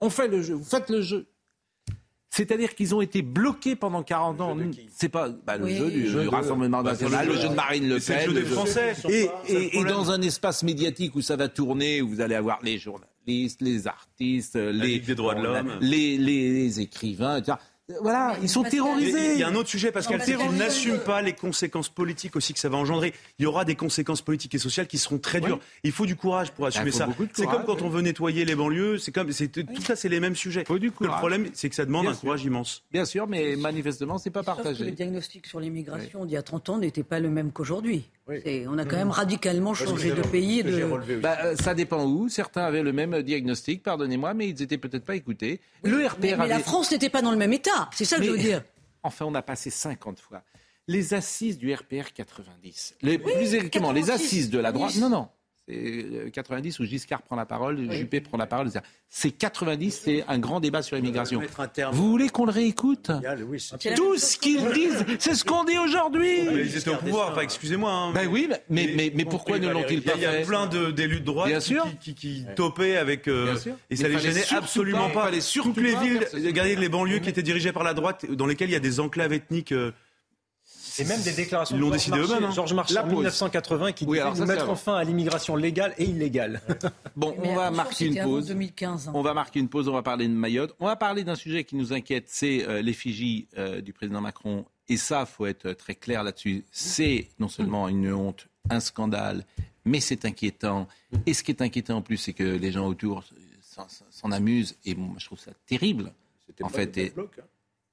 [0.02, 1.28] On fait le jeu, vous faites le jeu.
[2.30, 4.58] C'est-à-dire qu'ils ont été bloqués pendant 40 ans.
[4.92, 8.30] C'est pas bah, le jeu du, Rassemblement bah, national, le, jeu de Marine Le Pen.
[8.30, 8.94] Le jeu des Français.
[9.10, 12.78] Et, et, dans un espace médiatique où ça va tourner, où vous allez avoir les
[13.28, 17.58] journalistes, les artistes, les, droits de l'homme, les, les, écrivains, etc.
[18.02, 19.34] Voilà, ils sont terrorisés.
[19.34, 20.22] Il y a un autre sujet, parce qu'elle
[20.58, 23.14] n'assume pas les conséquences politiques aussi que ça va engendrer.
[23.40, 25.60] Il y aura des conséquences politiques et sociales qui seront très dures.
[25.84, 27.08] Il faut du courage pour assumer ça.
[27.34, 28.98] C'est comme quand on veut nettoyer les banlieues.
[29.00, 30.64] C'est comme, tout ça, c'est les mêmes sujets.
[30.70, 32.84] Le problème, c'est que ça demande un courage immense.
[32.92, 34.86] Bien sûr, mais manifestement, c'est pas partagé.
[34.86, 38.10] le diagnostic sur l'immigration d'il y a 30 ans n'était pas le même qu'aujourd'hui.
[38.68, 40.64] On a quand même radicalement changé de pays.
[40.64, 41.20] De...
[41.20, 42.30] Bah, euh, ça dépend où.
[42.30, 45.62] Certains avaient le même diagnostic, pardonnez-moi, mais ils n'étaient peut-être pas écoutés.
[45.84, 47.90] Le RPR mais, la France n'était pas dans le même état.
[47.94, 48.64] C'est ça que je veux dire.
[49.04, 50.44] Enfin, on a passé 50 fois.
[50.88, 52.96] Les assises du RPR 90.
[53.02, 54.96] Les, plus exactement, les assises de la droite.
[54.96, 55.30] Non, non.
[56.34, 58.70] 90 euh, où Giscard prend la parole, Juppé prend la parole.
[59.08, 61.42] C'est 90, c'est un grand débat sur l'immigration.
[61.92, 63.12] Vous voulez qu'on le réécoute
[63.96, 66.42] Tout ce qu'ils disent, c'est ce qu'on dit aujourd'hui.
[66.42, 67.92] Ils étaient au pouvoir, enfin excusez-moi.
[67.92, 70.68] Hein, ben oui, mais, mais, mais, pourquoi ne l'ont-ils pas fait Il y a plein
[70.68, 71.52] d'élus de droite
[72.00, 73.28] qui, qui, topaient avec...
[73.28, 73.56] Euh,
[73.90, 75.32] et ça les gênait absolument pas.
[75.62, 78.74] Toutes les villes, regardez les banlieues qui étaient dirigées par la droite, dans lesquelles il
[78.74, 79.72] y a des enclaves ethniques...
[79.72, 79.92] Euh,
[81.00, 82.44] et même des déclarations Ils l'ont décidé eux-mêmes.
[82.44, 82.52] Hein.
[82.52, 86.62] Georges Marchais en 1980 qui disait nous mettre fin à l'immigration légale et illégale.
[87.16, 88.48] Bon, on va marquer une pause.
[88.48, 89.12] 2015, hein.
[89.14, 90.74] On va marquer une pause, on va parler de Mayotte.
[90.80, 94.66] On va parler d'un sujet qui nous inquiète, c'est euh, l'effigie euh, du président Macron.
[94.88, 96.64] Et ça, faut être très clair là-dessus.
[96.72, 99.46] C'est non seulement une honte, un scandale,
[99.84, 100.88] mais c'est inquiétant.
[101.26, 103.24] Et ce qui est inquiétant en plus, c'est que les gens autour
[104.10, 104.78] s'en amusent.
[104.86, 106.14] Et moi, je trouve ça terrible.
[106.62, 107.26] En fait, et, hein.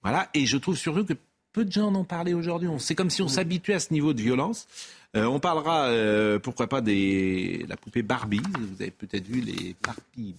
[0.03, 1.15] Voilà, et je trouve surtout que
[1.57, 2.69] peu de gens en ont parlé aujourd'hui.
[2.81, 4.69] C'est comme si on s'habituait à ce niveau de violence.
[5.17, 8.43] Euh, on parlera, euh, pourquoi pas, de la poupée Barbie.
[8.61, 10.35] Vous avez peut-être vu les Barbie,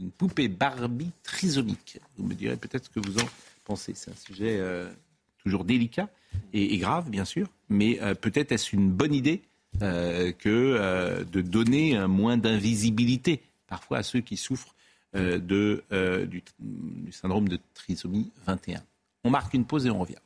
[0.00, 2.00] une, poupée Barbie trisomique.
[2.18, 3.28] Vous me direz peut-être ce que vous en
[3.64, 3.92] pensez.
[3.94, 4.90] C'est un sujet euh,
[5.38, 6.08] toujours délicat
[6.52, 9.42] et, grave, bien sûr, mais peut-être est-ce une bonne idée
[9.78, 14.74] que de donner un moins d'invisibilité parfois à ceux qui souffrent
[15.14, 15.84] de,
[16.28, 18.82] du, du syndrome de trisomie 21.
[19.24, 20.16] On marque une pause et on revient.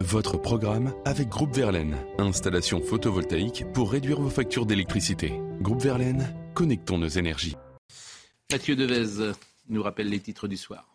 [0.00, 1.96] Votre programme avec Groupe Verlaine.
[2.18, 5.40] Installation photovoltaïque pour réduire vos factures d'électricité.
[5.60, 7.56] Groupe Verlaine, connectons nos énergies.
[8.50, 9.32] Mathieu Devez
[9.68, 10.89] nous rappelle les titres du soir.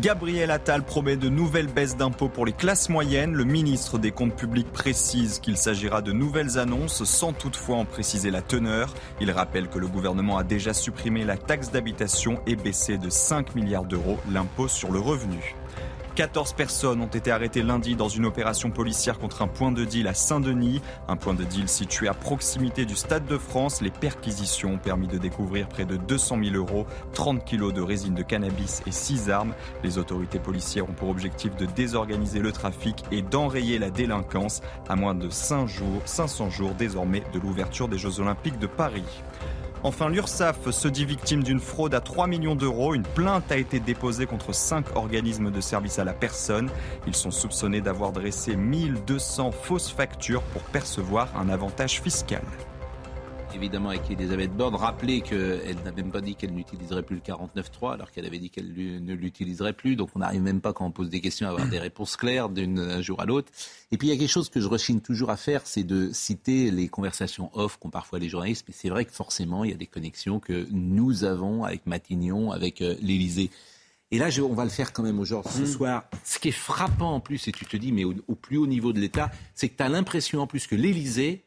[0.00, 3.32] Gabriel Attal promet de nouvelles baisses d'impôts pour les classes moyennes.
[3.32, 8.30] Le ministre des Comptes publics précise qu'il s'agira de nouvelles annonces sans toutefois en préciser
[8.30, 8.92] la teneur.
[9.22, 13.54] Il rappelle que le gouvernement a déjà supprimé la taxe d'habitation et baissé de 5
[13.54, 15.54] milliards d'euros l'impôt sur le revenu.
[16.16, 20.08] 14 personnes ont été arrêtées lundi dans une opération policière contre un point de deal
[20.08, 20.80] à Saint-Denis.
[21.08, 23.82] Un point de deal situé à proximité du Stade de France.
[23.82, 28.14] Les perquisitions ont permis de découvrir près de 200 000 euros, 30 kilos de résine
[28.14, 29.52] de cannabis et 6 armes.
[29.84, 34.96] Les autorités policières ont pour objectif de désorganiser le trafic et d'enrayer la délinquance à
[34.96, 39.04] moins de 5 jours, 500 jours désormais de l'ouverture des Jeux Olympiques de Paris.
[39.82, 42.94] Enfin, l'URSSAF se dit victime d'une fraude à 3 millions d'euros.
[42.94, 46.70] Une plainte a été déposée contre 5 organismes de services à la personne.
[47.06, 52.42] Ils sont soupçonnés d'avoir dressé 1200 fausses factures pour percevoir un avantage fiscal
[53.54, 57.94] évidemment avec Elisabeth Borne, rappeler qu'elle n'a même pas dit qu'elle n'utiliserait plus le 49.3
[57.94, 59.96] alors qu'elle avait dit qu'elle ne l'utiliserait plus.
[59.96, 62.48] Donc on n'arrive même pas quand on pose des questions à avoir des réponses claires
[62.48, 63.50] d'un jour à l'autre.
[63.92, 66.10] Et puis il y a quelque chose que je rechigne toujours à faire, c'est de
[66.12, 68.64] citer les conversations off qu'ont parfois les journalistes.
[68.68, 72.50] Mais c'est vrai que forcément il y a des connexions que nous avons avec Matignon,
[72.52, 73.50] avec euh, l'Élysée.
[74.12, 75.66] Et là, on va le faire quand même aujourd'hui, ce mmh.
[75.66, 76.04] soir.
[76.24, 78.92] Ce qui est frappant en plus, et tu te dis, mais au, plus haut niveau
[78.92, 81.44] de l'État, c'est que tu as l'impression en plus que l'Élysée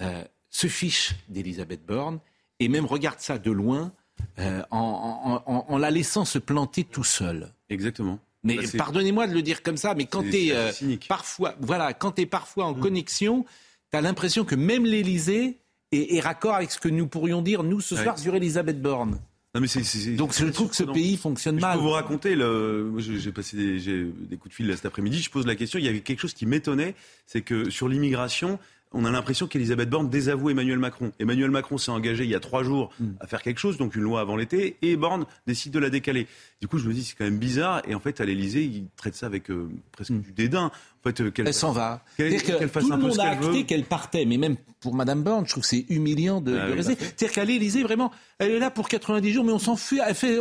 [0.00, 2.20] euh, se fiche d'Elisabeth Borne
[2.58, 3.92] et même regarde ça de loin
[4.38, 7.52] euh, en, la laissant se planter tout seul.
[7.68, 8.18] Exactement.
[8.42, 10.72] Mais bah, pardonnez-moi de le dire comme ça, mais quand tu es euh,
[11.08, 12.80] parfois, voilà, quand es parfois en mm.
[12.80, 13.44] connexion,
[13.90, 15.58] tu as l'impression que même l'Élysée
[15.92, 19.18] est, raccord avec ce que nous pourrions dire nous ce soir sur Elisabeth Borne.
[19.54, 21.72] Non mais Donc je trouve que ce pays fonctionne mal.
[21.72, 22.94] Je peux vous raconter, le...
[22.98, 25.88] j'ai passé des, des, coups de fil cet après-midi, je pose la question, il y
[25.88, 26.94] avait quelque chose qui m'étonnait,
[27.26, 28.60] c'est que sur l'immigration,
[28.92, 31.12] on a l'impression qu'Elisabeth Borne désavoue Emmanuel Macron.
[31.20, 33.10] Emmanuel Macron s'est engagé il y a trois jours mm.
[33.20, 36.26] à faire quelque chose, donc une loi avant l'été, et Borne décide de la décaler.
[36.60, 37.82] Du coup, je me dis, c'est quand même bizarre.
[37.86, 40.20] Et en fait, à l'Élysée, ils traitent ça avec euh, presque mm.
[40.20, 40.66] du dédain.
[40.66, 42.02] En fait, euh, elle s'en va.
[42.16, 45.62] Qu'elle, tout le monde a acté qu'elle partait, mais même pour Madame Borne, je trouve
[45.62, 46.96] que c'est humiliant de, ah rester.
[46.98, 50.00] C'est-à-dire qu'à l'Élysée, vraiment, elle est là pour 90 jours, mais on s'en fout.
[50.04, 50.38] Elle, fait,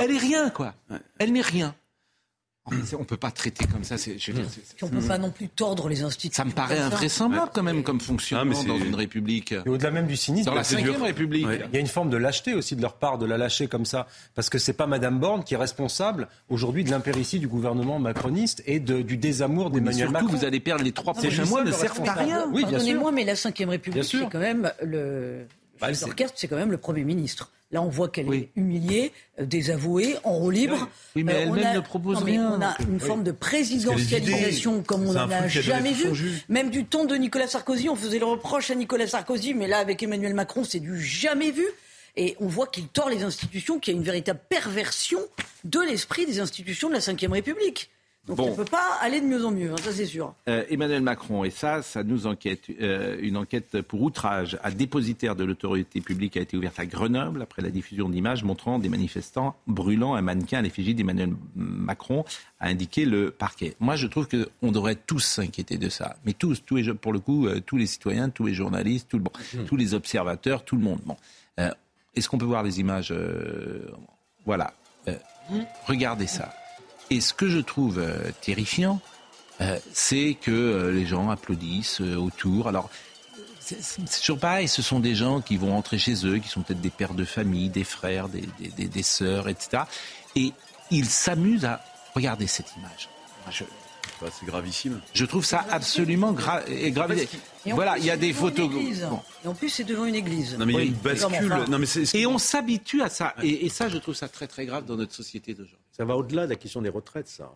[0.00, 0.74] elle est rien, quoi.
[1.18, 1.74] Elle n'est rien.
[2.94, 3.96] On ne peut pas traiter comme ça.
[3.96, 4.32] Je
[4.82, 6.42] on ne peut pas non plus tordre les institutions.
[6.42, 9.52] Ça me paraît invraisemblable quand même comme fonctionnement dans une république.
[9.52, 12.16] Et au-delà même du cynisme, dans la cinquième république, il y a une forme de
[12.16, 15.18] lâcheté aussi de leur part de la lâcher comme ça, parce que c'est pas Madame
[15.18, 20.28] Borne qui est responsable aujourd'hui de l'impéritie du gouvernement macroniste et du désamour d'Emmanuel Macron.
[20.28, 22.48] Vous allez perdre les trois prochains mois ne servent à rien.
[22.52, 25.46] Oui, Pardonnez-moi, mais la cinquième république, c'est quand même le
[25.80, 27.50] bah, l'orchestre, c'est quand même le Premier ministre.
[27.72, 30.88] Là, on voit qu'elle est humiliée, euh, désavouée, en roue libre.
[31.14, 32.54] Oui, mais euh, elle-même ne propose rien.
[32.58, 36.42] On a une forme de présidentialisation comme on n'en a jamais vu.
[36.48, 39.78] Même du ton de Nicolas Sarkozy, on faisait le reproche à Nicolas Sarkozy, mais là,
[39.78, 41.66] avec Emmanuel Macron, c'est du jamais vu.
[42.16, 45.20] Et on voit qu'il tord les institutions, qu'il y a une véritable perversion
[45.62, 47.90] de l'esprit des institutions de la Ve République.
[48.30, 50.34] Donc on ne peut pas aller de mieux en mieux, hein, ça c'est sûr.
[50.48, 52.62] Euh, Emmanuel Macron, et ça, ça nous enquête.
[52.80, 57.42] Euh, une enquête pour outrage à dépositaire de l'autorité publique a été ouverte à Grenoble
[57.42, 62.24] après la diffusion d'images montrant des manifestants brûlant un mannequin à l'effigie d'Emmanuel Macron,
[62.60, 63.74] a indiqué le parquet.
[63.80, 66.16] Moi, je trouve qu'on devrait tous s'inquiéter de ça.
[66.24, 69.18] Mais tous, tous les, pour le coup, euh, tous les citoyens, tous les journalistes, tout
[69.18, 69.64] le, bon, mmh.
[69.64, 71.00] tous les observateurs, tout le monde.
[71.04, 71.16] Bon.
[72.14, 73.14] Est-ce qu'on peut voir les images
[74.44, 74.72] Voilà.
[75.06, 75.58] Mmh.
[75.86, 76.52] Regardez ça.
[77.10, 79.00] Et ce que je trouve euh, terrifiant,
[79.60, 82.68] euh, c'est que euh, les gens applaudissent autour.
[82.68, 82.88] Alors,
[83.58, 86.80] c'est toujours pareil, ce sont des gens qui vont rentrer chez eux, qui sont peut-être
[86.80, 89.84] des pères de famille, des frères, des, des, des, sœurs, etc.
[90.34, 90.52] Et
[90.90, 91.80] ils s'amusent à
[92.14, 93.08] regarder cette image.
[93.50, 95.00] c'est gravissime.
[95.12, 96.64] Je trouve ça absolument grave.
[97.66, 98.70] Voilà, il y a des photos.
[99.44, 100.56] Et en plus, c'est devant une église.
[100.58, 101.54] Non, mais il y a une bascule.
[101.68, 103.34] Non, mais et on s'habitue à ça.
[103.42, 105.78] Et, et, ça, je trouve ça très, très grave dans notre société d'aujourd'hui.
[105.92, 107.52] Ça va au-delà de la question des retraites, ça.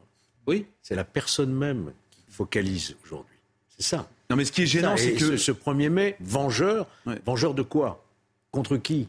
[0.47, 0.67] Oui.
[0.83, 3.37] C'est la personne même qui focalise aujourd'hui.
[3.77, 4.09] C'est ça.
[4.31, 5.37] Non, mais ce qui est gênant, c'est que.
[5.37, 6.87] Ce, 1er mai, vengeur,
[7.27, 8.05] vengeur de quoi?
[8.51, 9.09] Contre qui?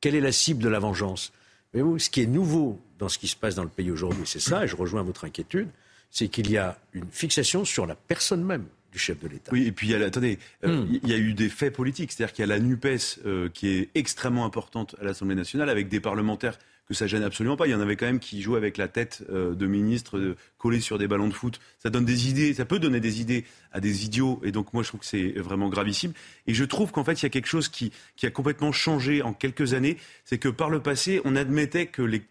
[0.00, 1.32] Quelle est la cible de la vengeance?
[1.74, 4.24] Mais vous, ce qui est nouveau dans ce qui se passe dans le pays aujourd'hui,
[4.26, 5.68] c'est ça, et je rejoins votre inquiétude,
[6.10, 9.52] c'est qu'il y a une fixation sur la personne même du chef de l'État.
[9.52, 10.98] Oui, et puis, il y a, attendez, euh, hmm.
[11.02, 13.68] il y a eu des faits politiques, c'est-à-dire qu'il y a la NUPES euh, qui
[13.68, 17.66] est extrêmement importante à l'Assemblée nationale, avec des parlementaires que ça gêne absolument pas.
[17.66, 20.80] Il y en avait quand même qui jouaient avec la tête euh, de ministre collés
[20.80, 21.60] sur des ballons de foot.
[21.78, 24.40] Ça donne des idées, ça peut donner des idées à des idiots.
[24.42, 26.12] Et donc moi, je trouve que c'est vraiment gravissime.
[26.46, 29.32] Et je trouve qu'en fait, il y a quelque chose qui, a complètement changé en
[29.32, 29.98] quelques années.
[30.24, 32.24] C'est que par le passé, on admettait que les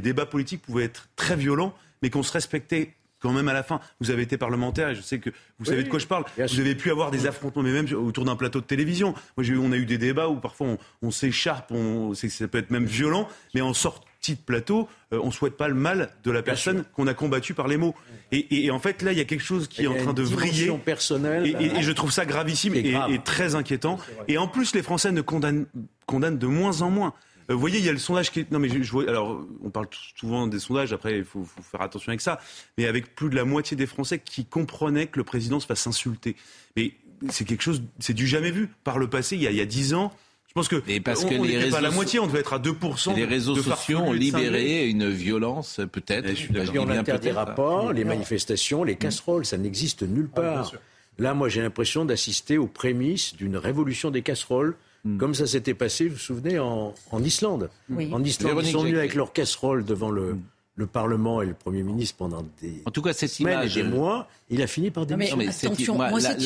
[0.00, 2.94] débats politiques pouvaient être très violents, mais qu'on se respectait
[3.24, 3.80] quand même à la fin.
[4.00, 6.24] Vous avez été parlementaire et je sais que vous savez de quoi je parle.
[6.36, 9.14] Vous avez pu avoir des affrontements, mais même autour d'un plateau de télévision.
[9.38, 12.84] Moi, on a eu des débats où parfois on, s'écharpe, on, ça peut être même
[12.84, 16.42] violent, mais en sortie de plateau, euh, on ne souhaite pas le mal de la
[16.42, 17.94] personne qu'on a combattue par les mots.
[18.30, 20.70] Et, en fait, là, il y a quelque chose qui est en train de vriller.
[20.84, 21.46] personnelle.
[21.46, 23.98] Et, je trouve ça gravissime et, très inquiétant.
[24.28, 25.64] Et en plus, les Français ne condamnent,
[26.04, 27.14] condamnent de moins en moins.
[27.50, 28.50] Euh, vous voyez, il y a le sondage qui est.
[28.50, 29.08] Non, mais je, vois.
[29.08, 30.92] Alors, on parle souvent des sondages.
[30.92, 32.40] Après, il faut, faire attention avec ça.
[32.78, 35.86] Mais avec plus de la moitié des Français qui comprenaient que le président se fasse
[35.86, 36.36] insulter.
[36.76, 36.92] Mais
[37.30, 37.82] c'est quelque chose.
[37.98, 38.70] C'est du jamais vu.
[38.84, 40.12] Par le passé, il y a, dix ans.
[40.48, 43.16] Je pense que parce que on n'était pas la moitié, on devait être à 2%.
[43.16, 46.30] Les réseaux sociaux ont libéré une violence, peut-être.
[46.78, 50.72] On interdit des rapports, les manifestations, les casseroles, ça n'existe nulle ah, part.
[51.18, 55.18] Là, moi, j'ai l'impression d'assister aux prémices d'une révolution des casseroles Hmm.
[55.18, 57.68] Comme ça s'était passé, vous vous souvenez, en, Islande.
[57.90, 60.42] En Islande, ils sont venus avec leur casserole devant le, hmm.
[60.76, 63.88] le Parlement et le Premier ministre pendant des en tout cas, cette image, et des
[63.88, 64.28] mois.
[64.48, 65.50] Il a fini par démissionner.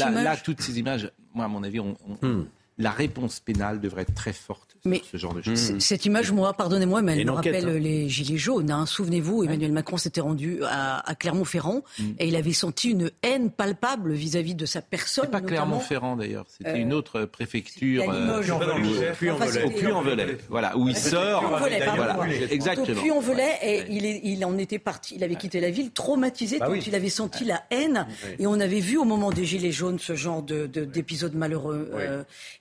[0.02, 2.46] là, toutes ces images, moi, à mon avis, on, hmm.
[2.78, 5.78] La réponse pénale devrait être très forte mais ce genre de choses.
[5.78, 7.78] Cette image, moi, pardonnez-moi, mais elle me rappelle hein.
[7.78, 8.70] les Gilets jaunes.
[8.70, 8.86] Hein.
[8.86, 12.04] Souvenez-vous, Emmanuel Macron s'était rendu à, Clermont-Ferrand mm.
[12.18, 15.30] et il avait senti une haine palpable vis-à-vis de sa personne.
[15.30, 18.04] pas Clermont-Ferrand d'ailleurs, c'était euh, une autre préfecture.
[18.08, 20.38] Euh, au Puy-en-Velay.
[20.48, 21.44] Voilà, où il sort.
[21.48, 22.98] Voilà, exactement.
[22.98, 26.68] Au Puy-en-Velay, et il, il en était parti, il avait quitté la ville traumatisé, bah
[26.74, 28.06] il avait senti la haine.
[28.38, 31.90] Et on avait vu au moment des Gilets jaunes ce genre d'épisode malheureux.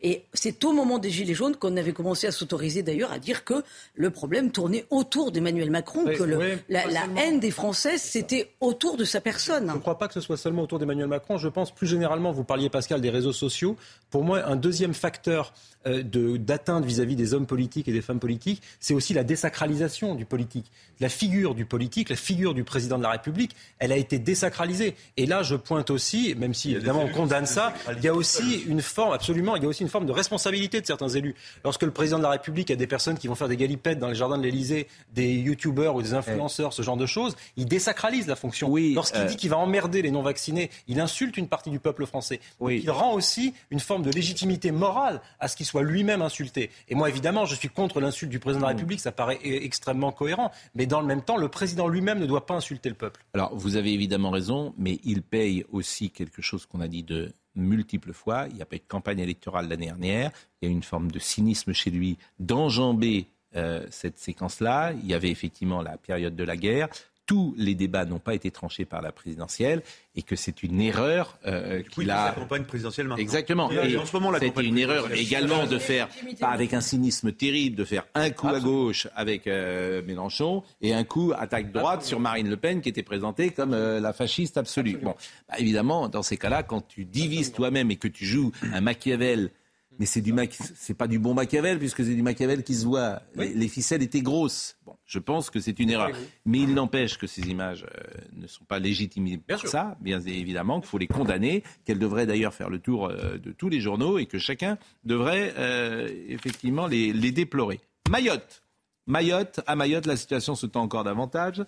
[0.07, 3.43] Et c'est au moment des Gilets jaunes qu'on avait commencé à s'autoriser d'ailleurs à dire
[3.43, 3.55] que
[3.93, 6.23] le problème tournait autour d'Emmanuel Macron, que
[6.69, 6.83] la,
[7.17, 9.67] haine des Français, c'était autour de sa personne.
[9.67, 11.37] Je ne crois pas que ce soit seulement autour d'Emmanuel Macron.
[11.37, 13.75] Je pense plus généralement, vous parliez Pascal des réseaux sociaux.
[14.09, 15.53] Pour moi, un deuxième facteur
[15.85, 20.23] euh, d'atteinte vis-à-vis des hommes politiques et des femmes politiques, c'est aussi la désacralisation du
[20.25, 20.71] politique.
[21.01, 24.95] La figure du politique, la figure du président de la République, elle a été désacralisée.
[25.17, 28.63] Et là, je pointe aussi, même si évidemment on condamne ça, il y a aussi
[28.67, 31.35] une forme, absolument, il y a aussi une forme de responsabilité de certains élus.
[31.63, 34.07] Lorsque le président de la République a des personnes qui vont faire des galipettes dans
[34.07, 38.27] les jardins de l'Élysée, des youtubeurs ou des influenceurs, ce genre de choses, il désacralise
[38.27, 38.69] la fonction.
[38.69, 42.05] Oui, Lorsqu'il euh, dit qu'il va emmerder les non-vaccinés, il insulte une partie du peuple
[42.05, 42.39] français.
[42.59, 42.81] Oui.
[42.83, 46.71] il rend aussi une forme de légitimité morale à ce qu'il soit lui-même insulté.
[46.89, 48.77] Et moi, évidemment, je suis contre l'insulte du président de la mm.
[48.77, 50.51] République, ça paraît e- extrêmement cohérent.
[50.75, 53.23] Mais dans le même temps, le président lui-même ne doit pas insulter le peuple.
[53.33, 57.31] Alors, vous avez évidemment raison, mais il paye aussi quelque chose qu'on a dit de
[57.61, 58.45] multiples fois.
[58.49, 60.31] Il n'y a pas eu de campagne électorale l'année dernière.
[60.61, 64.93] Il y a une forme de cynisme chez lui d'enjamber euh, cette séquence-là.
[64.93, 66.89] Il y avait effectivement la période de la guerre
[67.27, 69.83] tous les débats n'ont pas été tranchés par la présidentielle
[70.15, 72.27] et que c'est une erreur euh, qu'il a.
[72.27, 73.21] La campagne présidentielle maintenant.
[73.21, 73.69] Exactement.
[73.69, 76.07] Et, en ce moment, c'était une erreur également de faire,
[76.39, 80.93] pas avec un cynisme terrible, de faire un coup à gauche avec euh, Mélenchon et
[80.93, 84.57] un coup attaque droite sur Marine Le Pen qui était présentée comme euh, la fasciste
[84.57, 84.97] absolue.
[85.03, 85.13] Bon,
[85.49, 89.51] bah, évidemment, dans ces cas-là, quand tu divises toi-même et que tu joues un Machiavel
[89.99, 90.33] mais c'est du
[90.75, 93.21] c'est pas du bon Machiavel puisque c'est du Machiavel qui se voit.
[93.35, 94.77] Les, ficelles étaient grosses.
[94.85, 96.11] Bon, je pense que c'est une erreur.
[96.45, 100.79] Mais il n'empêche que ces images euh, ne sont pas légitimées pour ça, bien évidemment,
[100.79, 104.17] qu'il faut les condamner, qu'elles devraient d'ailleurs faire le tour euh, de tous les journaux
[104.19, 107.79] et que chacun devrait euh, effectivement les, déplorer.
[108.09, 108.63] Mayotte.
[109.05, 111.63] Mayotte, à Mayotte, la situation se tend encore davantage.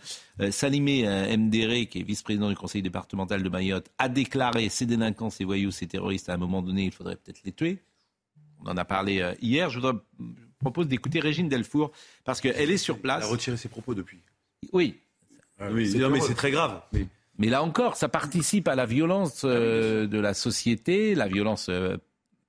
[0.52, 1.06] Salimé
[1.38, 5.72] Mdéré, qui est vice-président du conseil départemental de Mayotte, a déclaré ces délinquants, ces voyous,
[5.72, 7.80] ces terroristes, à un moment donné, il faudrait peut-être les tuer
[8.64, 9.70] on en a parlé euh, hier.
[9.70, 9.80] Je,
[10.60, 11.92] propose d'écouter Régine Delfour
[12.26, 13.24] parce qu'elle est sur place.
[13.24, 14.22] Elle a retiré ses propos depuis.
[14.74, 15.00] Oui.
[15.58, 16.82] Ah oui mais c'est très grave.
[17.38, 17.50] Mais...
[17.50, 21.98] là encore, ça participe à la violence euh, de la société, la violence euh,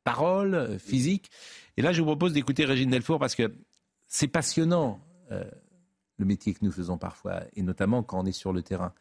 [0.03, 1.31] parole, physique.
[1.77, 3.53] Et là, je vous propose d'écouter Régine Delfour parce que
[4.07, 8.63] c'est passionnant le métier que nous faisons parfois, et notamment quand on est sur le
[8.63, 8.93] terrain.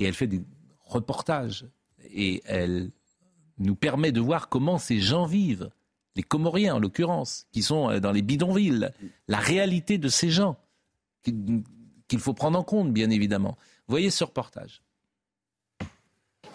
[0.00, 0.42] Et elle fait des
[0.84, 1.66] reportages
[2.10, 2.90] et elle
[3.58, 5.70] nous permet de voir comment ces gens vivent
[6.18, 8.90] les Comoriens en l'occurrence, qui sont euh, dans les bidonvilles,
[9.28, 10.56] la réalité de ces gens
[11.22, 13.56] qu'il faut prendre en compte, bien évidemment.
[13.86, 14.82] Voyez ce reportage.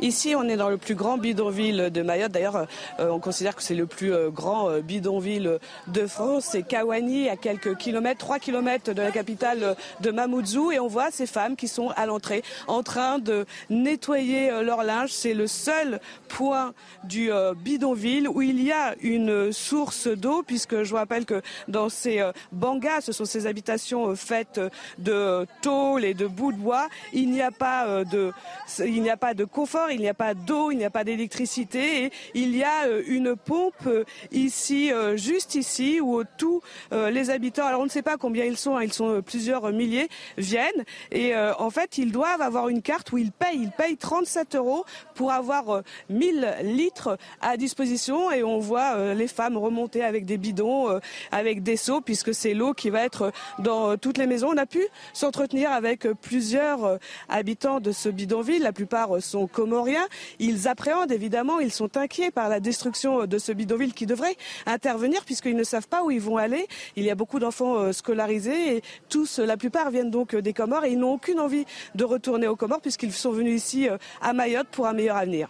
[0.03, 2.33] Ici, on est dans le plus grand bidonville de Mayotte.
[2.33, 2.67] D'ailleurs,
[2.99, 6.49] on considère que c'est le plus grand bidonville de France.
[6.51, 10.73] C'est Kawani, à quelques kilomètres, 3 kilomètres de la capitale de Mamoudzou.
[10.73, 15.13] Et on voit ces femmes qui sont à l'entrée en train de nettoyer leur linge.
[15.13, 16.73] C'est le seul point
[17.05, 17.31] du
[17.63, 22.29] bidonville où il y a une source d'eau, puisque je vous rappelle que dans ces
[22.51, 24.59] bangas, ce sont ces habitations faites
[24.97, 30.09] de tôle et de bout de bois, il n'y a pas de confort, il n'y
[30.09, 33.89] a pas d'eau, il n'y a pas d'électricité et il y a une pompe
[34.31, 38.77] ici, juste ici, où tous les habitants, alors on ne sait pas combien ils sont,
[38.77, 43.17] hein, ils sont plusieurs milliers, viennent et en fait ils doivent avoir une carte où
[43.17, 49.13] ils payent, ils payent 37 euros pour avoir 1000 litres à disposition et on voit
[49.13, 50.99] les femmes remonter avec des bidons,
[51.31, 54.49] avec des seaux, puisque c'est l'eau qui va être dans toutes les maisons.
[54.53, 58.63] On a pu s'entretenir avec plusieurs habitants de ce bidonville.
[58.63, 59.47] La plupart sont
[59.83, 60.07] comoriens.
[60.39, 65.25] Ils appréhendent évidemment, ils sont inquiets par la destruction de ce bidonville qui devrait intervenir
[65.25, 66.67] puisqu'ils ne savent pas où ils vont aller.
[66.95, 70.91] Il y a beaucoup d'enfants scolarisés et tous, la plupart viennent donc des Comores et
[70.91, 71.65] ils n'ont aucune envie
[71.95, 73.87] de retourner aux Comores puisqu'ils sont venus ici
[74.21, 75.49] à Mayotte pour un meilleur avenir.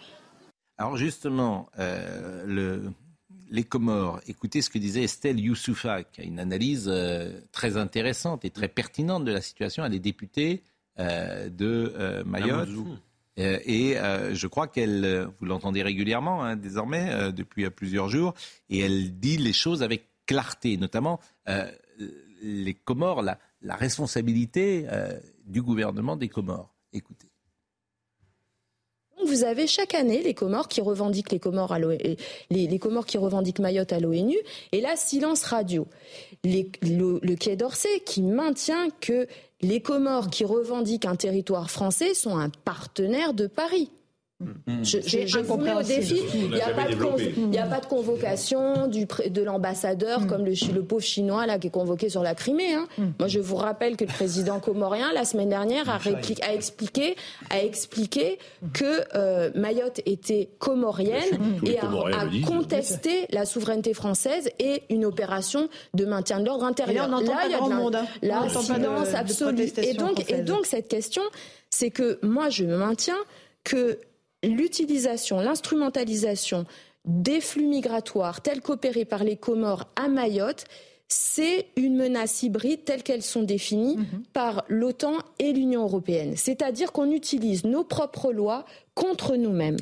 [0.78, 2.92] Alors justement, euh, le,
[3.50, 8.44] les Comores, écoutez ce que disait Estelle Youssoufa, qui a une analyse euh, très intéressante
[8.46, 9.86] et très pertinente de la situation.
[9.86, 10.64] Elle est députée
[11.00, 12.70] euh, de Mayotte.
[13.38, 13.96] Et
[14.32, 18.34] je crois qu'elle, vous l'entendez régulièrement hein, désormais, depuis plusieurs jours,
[18.70, 21.20] et elle dit les choses avec clarté, notamment
[22.42, 23.38] les Comores, la,
[23.76, 24.86] responsabilité
[25.46, 26.74] du gouvernement des Comores.
[26.94, 27.28] Écoutez
[29.26, 32.18] vous avez chaque année les Comores qui revendiquent les Comores, à les,
[32.50, 34.38] les Comores qui revendiquent Mayotte à l'ONU,
[34.72, 35.88] et là, silence radio.
[36.44, 39.28] le Quai d'Orsay qui maintient que
[39.64, 43.90] les Comores qui revendiquent un territoire français sont un partenaire de Paris.
[44.68, 44.84] Mm.
[44.84, 46.22] Je, je, vous mets au défi.
[46.34, 50.28] Il n'y a, pas de a pas de convocation du, de l'ambassadeur mm.
[50.28, 52.74] comme le, le, pauvre chinois là qui est convoqué sur la Crimée.
[52.74, 52.88] Hein.
[52.98, 53.04] Mm.
[53.20, 57.16] Moi, je vous rappelle que le président comorien la semaine dernière a, a expliqué,
[57.50, 58.40] a expliqué
[58.74, 61.90] que euh, Mayotte était comorienne et a,
[62.46, 67.08] contesté la souveraineté française et une opération de maintien de l'ordre intérieur.
[67.08, 67.96] là, il y a de monde.
[67.96, 68.06] Hein.
[68.22, 69.72] Là, silence absolu.
[69.78, 71.22] Et donc, et donc cette question,
[71.70, 73.18] c'est que moi, je me maintiens
[73.64, 74.00] que
[74.44, 76.66] l'utilisation, l'instrumentalisation
[77.06, 80.66] des flux migratoires tels qu'opérés par les Comores à Mayotte,
[81.08, 84.24] c'est une menace hybride telle qu'elles sont définies mhm.
[84.34, 86.34] par l'OTAN et l'Union européenne.
[86.36, 89.78] C'est-à-dire qu'on utilise nos propres lois contre nous-mêmes.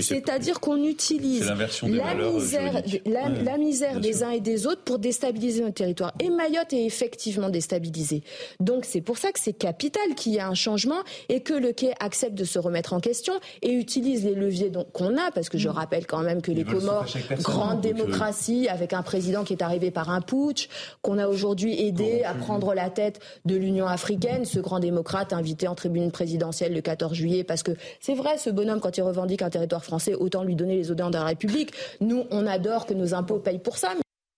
[0.00, 1.46] C'est-à-dire qu'on utilise
[1.82, 6.14] la, misère, la, misère des uns et des autres pour déstabiliser notre territoire.
[6.18, 8.22] Et Mayotte est effectivement déstabilisée.
[8.60, 11.72] Donc c'est pour ça que c'est capital qu'il y ait un changement et que le
[11.72, 15.58] quai accepte de se remettre en question et utilise les leviers qu'on a, parce que
[15.58, 15.72] je mm.
[15.72, 17.06] rappelle quand même que les Comores,
[17.40, 20.68] grande démocratie, avec un président qui est arrivé par un putsch,
[21.02, 25.68] qu'on a aujourd'hui aidé à prendre la tête de l'Union africaine, ce grand démocrate invité
[25.68, 29.42] en tribune présidentielle le 14 juillet, parce que c'est vrai, ce bonhomme, quand il revendique
[29.42, 31.72] un territoire français, autant lui donner les odeurs de la République.
[32.00, 33.92] Nous, on adore que nos impôts payent pour ça.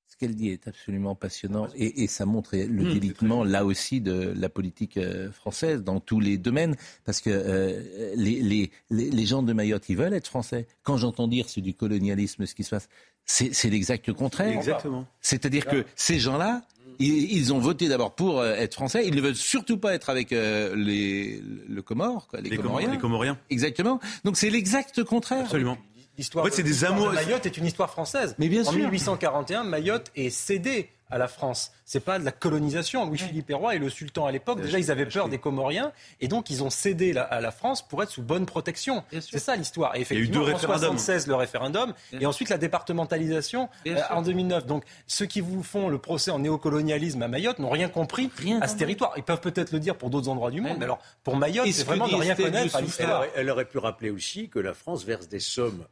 [0.09, 2.93] Ce qu'elle dit est absolument passionnant et, ça montre le hmm.
[2.95, 6.75] délitement là aussi de la politique euh, française dans tous les domaines
[7.05, 10.69] parce que euh, les, les, gens de Mayotte ils veulent être français.
[10.85, 12.89] Quand j'entends dire c'est du colonialisme ce qui se passe,
[13.27, 14.57] c'est l'exact contraire.
[14.57, 15.05] Exactement.
[15.21, 16.63] C'est-à-dire que ces gens-là,
[16.99, 19.07] ils, ont voté d'abord pour euh, être français.
[19.07, 22.91] Ils ne veulent surtout pas être avec euh, les, le Comore, les, les, Comoriens.
[22.91, 23.39] les Comoriens.
[23.51, 24.01] Exactement.
[24.25, 25.45] Donc c'est l'exact contraire.
[25.45, 25.77] Absolument.
[26.17, 27.13] L'histoire en fait, c'est des amours.
[27.13, 28.35] Mayotte est une histoire française.
[28.39, 28.73] Mais bien sûr.
[28.73, 31.73] En 1841, Mayotte est cédée à la France.
[31.85, 33.07] C'est pas de la colonisation.
[33.07, 36.51] Louis-Philippe Roy et le sultan à l'époque, déjà, ils avaient peur des Comoriens et donc
[36.51, 39.05] ils ont cédé à la France pour être sous bonne protection.
[39.13, 39.95] C'est ça l'histoire.
[39.97, 43.69] Et effectivement, Il y a eu deux en 76, le référendum et ensuite la départementalisation
[43.87, 44.67] euh, en 2009.
[44.67, 48.69] Donc ceux qui vous font le procès en néocolonialisme à Mayotte n'ont rien compris à
[48.69, 49.13] ce territoire.
[49.17, 51.85] Ils peuvent peut-être le dire pour d'autres endroits du monde, mais alors pour Mayotte, c'est
[51.85, 53.25] vraiment de rien connaître à l'histoire.
[53.35, 55.85] Elle aurait pu rappeler aussi que la France verse des sommes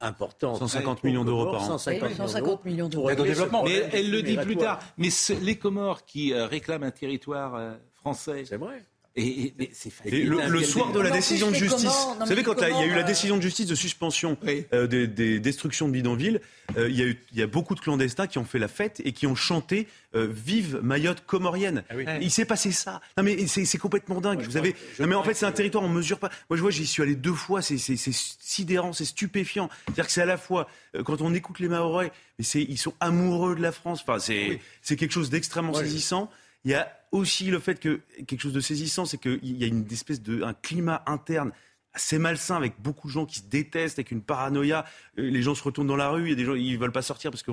[0.00, 0.54] important.
[0.54, 1.78] 150 millions d'euros par an.
[1.78, 3.14] 150, millions d'euros.
[3.14, 3.64] développement.
[3.64, 4.80] Mais elle le dit plus tard.
[4.96, 5.08] Mais
[5.40, 8.44] les Comores qui euh, réclament un territoire euh, français.
[8.46, 8.82] C'est vrai.
[9.18, 12.94] Et, le, soir de la décision de justice, vous savez, quand il y a eu
[12.94, 14.36] la décision de justice de suspension
[14.74, 16.40] euh, des, destructions de bidonvilles,
[16.76, 19.00] il, y a eu, il y a beaucoup de clandestins qui ont fait la fête
[19.04, 21.84] et qui ont chanté Vive Mayotte comorienne.
[21.90, 23.00] Ah il s'est passé ça.
[23.16, 24.42] Non mais c'est complètement dingue.
[24.42, 26.30] vous avez, non mais en fait c'est un territoire on mesure pas.
[26.50, 27.62] Moi je vois, j'y suis allé deux fois.
[27.62, 29.68] C'est sidérant, c'est stupéfiant.
[29.86, 30.68] C'est-à-dire que c'est à la fois
[31.04, 34.00] quand on écoute les Maorais, mais ils sont amoureux de la France.
[34.02, 36.30] Enfin c'est c'est quelque chose d'extrêmement saisissant.
[36.64, 39.66] Il y a aussi le fait que quelque chose de saisissant, c'est qu'il y a
[39.66, 41.52] une espèce de un climat interne
[41.96, 44.84] assez malsain avec beaucoup de gens qui se détestent, avec une paranoïa.
[45.18, 46.92] Euh, les gens se retournent dans la rue, il y a des gens ils veulent
[46.92, 47.50] pas sortir parce que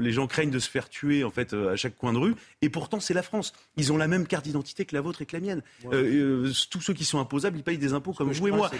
[0.00, 2.34] les gens craignent de se faire tuer en fait euh, à chaque coin de rue.
[2.60, 3.52] Et pourtant c'est la France.
[3.76, 5.62] Ils ont la même carte d'identité que la vôtre et que la mienne.
[5.92, 8.70] Euh, tous ceux qui sont imposables, ils payent des impôts comme vous et moi.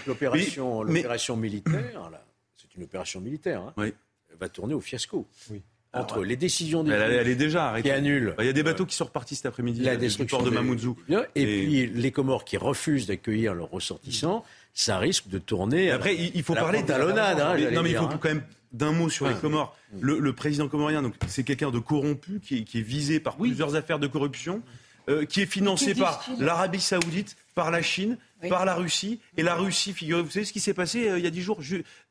[0.83, 2.11] L'opération militaire,
[2.57, 3.61] c'est une opération militaire.
[3.61, 3.93] Hein, oui.
[4.37, 5.27] va tourner au fiasco.
[5.49, 5.63] Oui
[5.95, 7.89] entre les décisions des elle, est déjà arrêtée.
[7.89, 8.35] qui annulent.
[8.39, 9.81] Il y a des bateaux qui sont repartis cet après-midi.
[9.81, 10.97] La destruction de Mamoudzou.
[11.35, 14.43] Et, puis les Comores qui refusent d'accueillir leurs ressortissants,
[14.73, 15.91] ça risque de tourner.
[15.91, 17.39] Après, il faut parler talonnade.
[17.39, 18.19] Hein, non, mais il faut hein.
[18.19, 18.43] quand même
[18.73, 19.75] d'un mot sur les Comores.
[20.01, 24.07] Le, président comorien, donc c'est quelqu'un de corrompu qui est, visé par plusieurs affaires de
[24.07, 24.61] corruption,
[25.07, 28.17] euh, qui est financé par l'Arabie Saoudite, par la Chine,
[28.49, 29.19] par la Russie.
[29.37, 31.41] Et la Russie, figurez vous savez ce qui s'est passé euh, il y a dix
[31.41, 31.59] jours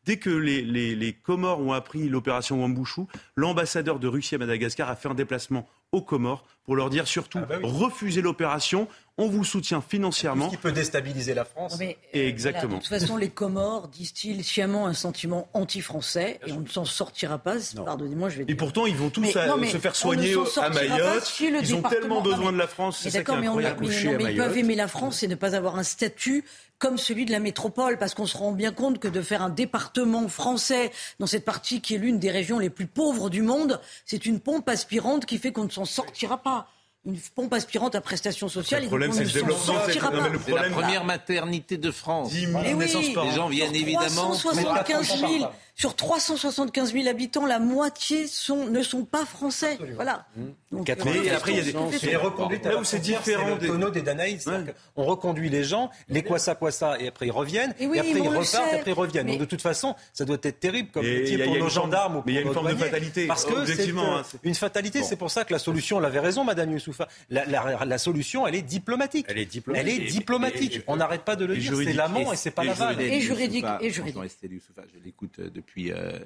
[0.05, 4.97] Dès que les, les, Comores ont appris l'opération Wambouchou, l'ambassadeur de Russie à Madagascar a
[4.97, 9.45] fait un déplacement aux Comores pour leur dire surtout ah bah refusez l'opération, on vous
[9.45, 10.47] soutient financièrement.
[10.47, 11.79] Ce qui peut déstabiliser la France.
[12.13, 12.77] Exactement.
[12.77, 17.39] de toute façon, les Comores distillent sciemment un sentiment anti-français et on ne s'en sortira
[17.39, 17.57] pas.
[17.85, 18.45] Pardonnez-moi, je vais.
[18.49, 21.41] Et pourtant, ils vont tous se faire soigner à Mayotte.
[21.41, 22.99] Ils ont tellement besoin de la France.
[23.03, 23.87] C'est ça qui est incroyable.
[24.19, 26.45] Mais, ils peuvent aimer la France et ne pas avoir un statut
[26.79, 29.49] comme celui de la métropole, parce qu'on se rend bien compte que de faire un
[29.49, 33.81] département français dans cette partie qui est l'une des régions les plus pauvres du monde,
[34.05, 36.69] c'est une pompe aspirante qui fait qu'on ne s'en sortira pas
[37.07, 38.83] une pompe aspirante à prestations sociales.
[38.83, 39.75] Le problème, c'est le développement.
[39.87, 42.31] C'est la première maternité de France.
[42.31, 44.33] 10 000 oui, Les gens viennent évidemment.
[44.33, 49.77] 375 000, sur 375 000 habitants, la moitié sont, ne sont pas français.
[49.97, 50.27] Voilà.
[50.37, 50.43] Mmh.
[50.71, 50.93] Donc, mais
[51.31, 52.65] après, il y a des, des reconduites.
[52.65, 54.49] Là où c'est différent des tonneaux des Danaïs.
[54.97, 58.11] On reconduit les gens, les quoi ça, quoi ça, et après ils reviennent, et, après
[58.11, 59.27] ils repartent, et après ils reviennent.
[59.27, 62.35] Donc de toute façon, ça doit être terrible comme métier pour nos gendarmes Mais il
[62.37, 63.27] y a une forme de fatalité.
[63.27, 65.03] Parce que c'est hein, une fatalité.
[65.03, 67.09] C'est pour ça que la solution, on avait raison, Madame Youssoufa.
[67.31, 69.27] La solution, elle est diplomatique.
[69.29, 69.93] Elle est diplomatique.
[69.93, 70.83] Elle est diplomatique.
[70.87, 71.73] On n'arrête pas de le dire.
[71.77, 73.01] C'est l'amont et c'est pas l'aval.
[73.01, 73.67] Et juridique.
[73.81, 74.23] Et juridique.
[74.43, 76.19] Je l'écoute euh, depuis euh,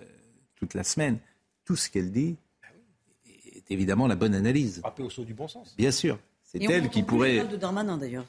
[0.56, 1.18] toute la semaine.
[1.64, 2.36] Tout ce qu'elle dit
[3.26, 4.80] est évidemment la bonne analyse.
[4.80, 5.74] Frappé au saut du bon sens.
[5.76, 6.18] Bien sûr.
[6.44, 7.44] C'est elle qui pourrait.
[7.46, 8.24] de Darmanin d'ailleurs.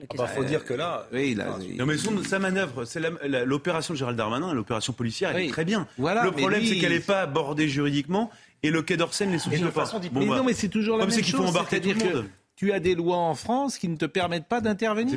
[0.00, 1.08] Il ah bah, faut dire que là.
[1.12, 1.36] Oui,
[1.76, 3.00] Non, mais sa manœuvre, c'est
[3.44, 5.88] l'opération de Gérald Darmanin, l'opération policière, elle est très bien.
[5.98, 8.30] Voilà, le problème, c'est qu'elle n'est pas abordée juridiquement
[8.62, 9.90] et le Quai d'Orsay ne les soutient pas.
[10.12, 11.24] Bon, mais non, mais c'est toujours la même chose.
[11.24, 12.28] qu'il faut embarquer tout le monde
[12.58, 15.16] tu as des lois en France qui ne te permettent pas d'intervenir.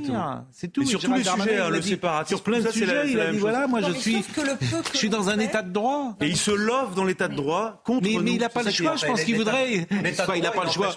[0.51, 0.83] C'est tout.
[0.83, 2.35] Et sur tous les sujets, hein, le séparatisme.
[2.35, 4.23] Sur plein de sujets, il a dit voilà, moi je suis,
[4.93, 6.15] je suis dans un état de droit.
[6.21, 8.21] Et il se love dans l'état de droit contre mais, nous.
[8.21, 8.95] Mais il n'a pas le choix.
[8.95, 9.87] Je pense qu'il voudrait.
[9.89, 10.95] Il n'a pas le choix.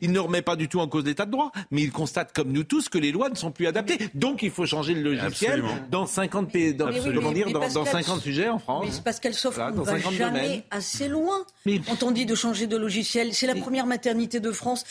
[0.00, 2.50] Il ne remet pas du tout en cause l'état de droit, mais il constate comme
[2.50, 3.98] nous tous que les lois ne sont plus adaptées.
[4.14, 8.48] Donc il faut changer le logiciel dans 50 pays, dans, comment dire, dans 50 sujets
[8.48, 8.84] en France.
[8.84, 9.60] Mais c'est parce qu'elle s'offre.
[9.76, 11.44] On va jamais assez loin.
[11.86, 14.84] Quand on dit de changer de logiciel, c'est la première maternité de France.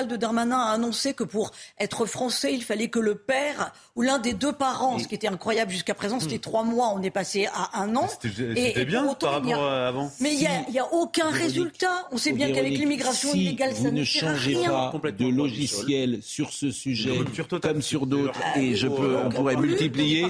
[0.00, 4.02] Gérald de Darmanin a annoncé que pour être français, il fallait que le père ou
[4.02, 7.10] l'un des deux parents, ce qui était incroyable jusqu'à présent, c'était trois mois, on est
[7.10, 8.08] passé à un an.
[8.22, 10.10] C'était bien par rapport à avant.
[10.20, 12.08] Mais il n'y a, aucun résultat.
[12.12, 17.18] On sait bien qu'avec l'immigration illégale, ça ne, changez pas de logiciel sur ce sujet
[17.62, 20.26] comme sur d'autres, et je peux, on pourrait multiplier.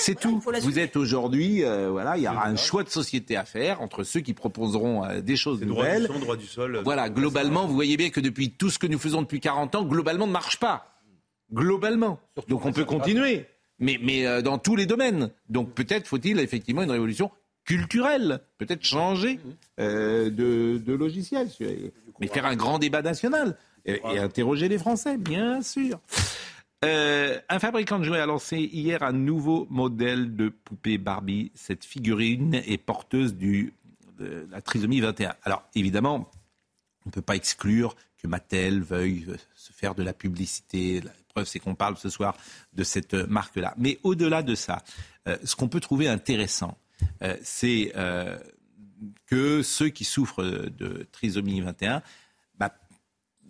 [0.00, 0.40] C'est tout.
[0.62, 4.04] Vous êtes aujourd'hui, euh, voilà, il y aura un choix de société à faire entre
[4.04, 6.06] ceux qui proposeront euh, des choses nouvelles.
[6.06, 9.22] Droit du sol, voilà, globalement, vous voyez bien que depuis tout ce que nous faisons
[9.22, 11.00] depuis 40 ans, globalement, ne marche pas.
[11.52, 12.20] Globalement.
[12.48, 13.46] Donc on peut continuer,
[13.78, 15.30] mais, mais euh, dans tous les domaines.
[15.48, 17.30] Donc peut-être faut-il effectivement une révolution
[17.64, 19.40] culturelle, peut-être changer
[19.80, 21.48] euh, de, de, logiciel,
[22.20, 23.56] mais faire un grand débat national
[23.86, 26.00] et, interroger les Français, bien sûr.
[26.84, 31.50] Euh, un fabricant de jouets a lancé hier un nouveau modèle de poupée Barbie.
[31.54, 33.72] Cette figurine est porteuse du,
[34.18, 35.34] de la trisomie 21.
[35.44, 36.30] Alors évidemment,
[37.06, 41.02] on ne peut pas exclure que Mattel veuille euh, se faire de la publicité.
[41.02, 42.34] La preuve, c'est qu'on parle ce soir
[42.72, 43.74] de cette marque-là.
[43.76, 44.82] Mais au-delà de ça,
[45.28, 46.78] euh, ce qu'on peut trouver intéressant,
[47.22, 47.92] euh, c'est
[49.26, 52.02] que ceux qui souffrent de trisomie 21
[52.58, 52.74] bah,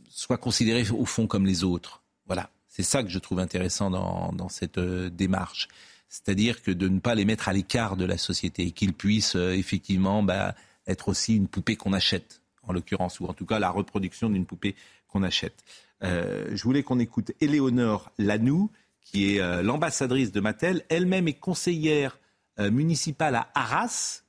[0.08, 2.02] soient considérés au fond comme les autres.
[2.26, 5.68] Voilà, c'est ça que je trouve intéressant dans, cette démarche.
[6.08, 9.36] C'est-à-dire que de ne pas les mettre à l'écart de la société et qu'ils puissent
[9.36, 10.56] effectivement bah,
[10.86, 14.46] être aussi une poupée qu'on achète en l'occurrence, ou en tout cas la reproduction d'une
[14.46, 14.74] poupée
[15.08, 15.54] qu'on achète.
[16.02, 20.84] Euh, je voulais qu'on écoute Éléonore Lanou, qui est euh, l'ambassadrice de Mattel.
[20.88, 22.18] Elle-même est conseillère
[22.58, 24.22] euh, municipale à Arras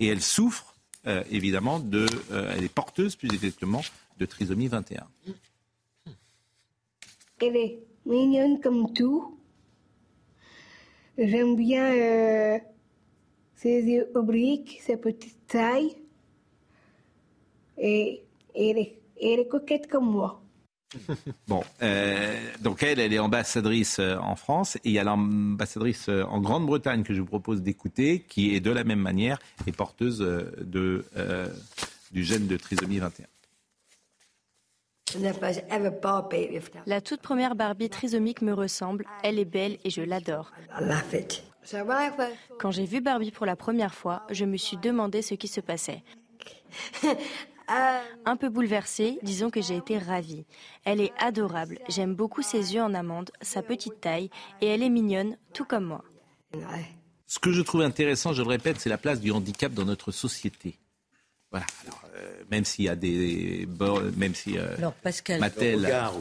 [0.00, 0.72] et elle souffre
[1.30, 2.06] évidemment de.
[2.30, 3.82] elle est porteuse plus exactement
[4.16, 5.06] de trisomie 21.
[7.42, 9.38] Elle est mignonne comme tout.
[11.18, 12.58] J'aime bien
[13.54, 15.94] ses yeux obliques, sa petite taille
[17.78, 18.22] et,
[18.54, 18.78] elle,
[19.20, 20.40] est, coquette comme moi.
[21.48, 26.08] Bon, euh, donc elle, elle est ambassadrice euh, en France et il y a l'ambassadrice
[26.08, 29.72] euh, en Grande-Bretagne que je vous propose d'écouter, qui est de la même manière et
[29.72, 31.04] porteuse de,
[32.12, 33.26] du gène de trisomie 21.
[36.86, 40.52] La toute première Barbie trisomique me ressemble, elle est belle et je l'adore.
[42.58, 45.60] Quand j'ai vu Barbie pour la première fois, je me suis demandé ce qui se
[45.60, 46.02] passait.
[47.68, 50.44] Un peu bouleversée, disons que j'ai été ravie.
[50.84, 54.90] Elle est adorable, j'aime beaucoup ses yeux en amande, sa petite taille, et elle est
[54.90, 56.04] mignonne, tout comme moi.
[57.26, 60.12] Ce que je trouve intéressant, je le répète, c'est la place du handicap dans notre
[60.12, 60.78] société.
[61.50, 61.66] Voilà.
[62.13, 62.13] Euh,
[62.50, 63.66] même s'il y a des
[64.16, 65.40] même si euh, Alors Pascal,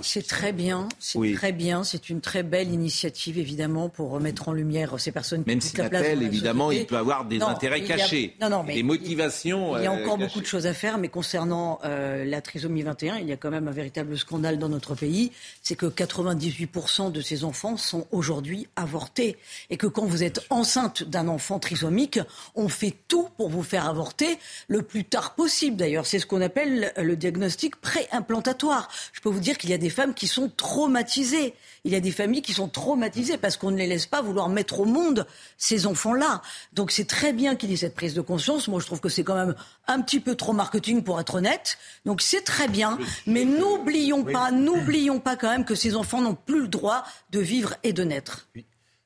[0.02, 4.54] c'est très bien, c'est très bien, c'est une très belle initiative évidemment pour remettre en
[4.54, 5.44] lumière ces personnes.
[5.44, 8.84] Qui même si Mattel, évidemment, il peut avoir des intérêts cachés, non, non, mais des
[8.84, 9.78] motivations.
[9.78, 13.18] Il y a, encore beaucoup de choses à faire, mais concernant euh, la trisomie 21,
[13.18, 15.32] il y a quand même un véritable scandale dans notre pays,
[15.62, 19.38] c'est que 98% de ces enfants sont aujourd'hui avortés,
[19.70, 22.20] et que quand vous êtes enceinte d'un enfant trisomique,
[22.56, 24.38] on fait tout pour vous faire avorter
[24.68, 25.83] le plus tard possible.
[25.84, 28.88] D'ailleurs, c'est ce qu'on appelle le diagnostic préimplantatoire.
[29.12, 31.56] Je peux vous dire qu'il y a des femmes qui sont traumatisées.
[31.84, 34.48] Il y a des familles qui sont traumatisées parce qu'on ne les laisse pas vouloir
[34.48, 35.28] mettre au monde
[35.58, 36.42] ces enfants-là.
[36.72, 38.70] Donc c'est très bien qu'il y ait cette prise de conscience.
[38.70, 39.56] Moi, je trouve que c'est quand même
[39.88, 41.78] un petit peu trop marketing pour être honnête.
[42.06, 42.98] Donc c'est très bien.
[43.28, 47.42] Mais n'oublions pas, n'oublions pas quand même que ces enfants n'ont plus le droit de
[47.42, 48.48] vivre et de naître.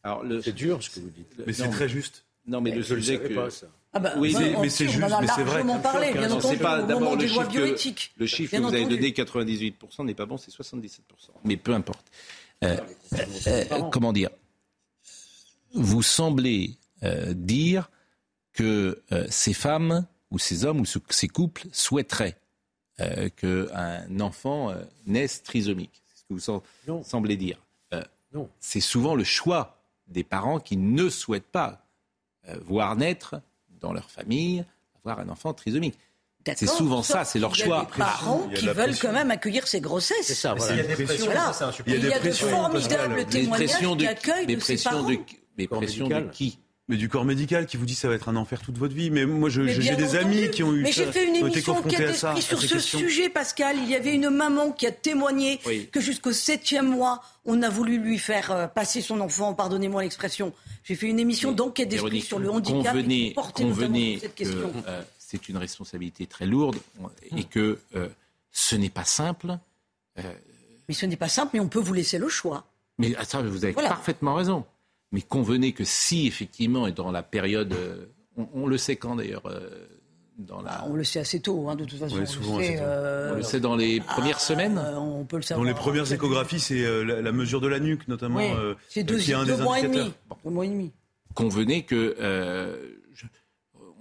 [0.04, 1.34] Alors c'est dur ce que vous dites.
[1.44, 2.24] Mais c'est très juste.
[2.46, 3.34] Non, mais le sujet que...
[3.34, 3.66] Pas, ça.
[3.94, 5.64] Ah bah, oui, mais, c'est juste, mais c'est vrai.
[5.82, 10.06] Parlé, bien entendu, pas d'abord le, chiffre que, le chiffre que vous avez donné, 98%,
[10.06, 11.00] n'est pas bon, c'est 77%.
[11.46, 12.06] Mais peu importe.
[12.64, 12.78] Euh,
[13.48, 14.30] euh, comment dire?
[15.74, 17.90] Vous semblez euh, dire
[18.54, 22.38] que ces femmes ou ces hommes ou ces couples souhaiteraient
[23.36, 24.74] qu'un enfant
[25.06, 26.02] naisse trisomique.
[26.08, 27.62] C'est ce que vous semblez dire.
[28.60, 31.86] C'est souvent le choix des parents qui ne souhaitent pas
[32.66, 33.36] voir naître
[33.82, 34.66] dans leur famille
[35.08, 35.98] avoir un enfant trisomique.
[36.56, 37.66] C'est souvent ça, c'est leur choix.
[37.66, 40.16] Il y a des parents qui veulent quand même accueillir ces grossesses.
[40.24, 40.76] C'est ça, voilà.
[40.76, 41.32] Il y a des pressions.
[41.88, 45.10] Il y a, de formidables témoignages qui accueillent de ces parents.
[45.58, 46.60] mais pressions de qui?
[46.90, 49.12] Mais du corps médical qui vous dit ça va être un enfer toute votre vie.
[49.12, 52.10] Mais moi, j'ai des amis qui ont eu Mais j'ai fait une émission qui a
[52.10, 53.78] été sur ce sujet, Pascal.
[53.78, 55.60] Il y avait une maman qui a témoigné
[55.92, 59.54] que jusqu'au septième mois, on a voulu lui faire euh, passer son enfant.
[59.54, 60.54] Pardonnez-moi l'expression.
[60.84, 62.94] J'ai fait une émission d'enquête d'esprit sur le handicap.
[62.94, 64.70] Convenez, convenez cette question.
[64.70, 66.78] que euh, c'est une responsabilité très lourde
[67.36, 68.10] et que euh,
[68.52, 69.58] ce n'est pas simple.
[70.18, 72.66] mais ce n'est pas simple, mais on peut vous laisser le choix.
[72.98, 74.66] Mais ça, vous avez parfaitement raison.
[75.12, 77.74] Mais convenez que si, effectivement, et dans la période.
[77.74, 78.06] Euh,
[78.54, 79.88] on, le sait quand d'ailleurs euh,
[80.38, 80.72] dans la...
[80.72, 82.18] Ah, on le sait assez tôt, hein, de toute façon.
[82.18, 85.66] on, le sait, euh, on, le sait, dans les premières semaines On peut le savoir.
[85.66, 88.42] Dans les premières échographies, c'est la, mesure de la nuque, notamment.
[88.90, 90.14] c'est deux, deux mois et demi.
[90.44, 90.92] Deux mois et demi.
[91.34, 92.16] Convenez que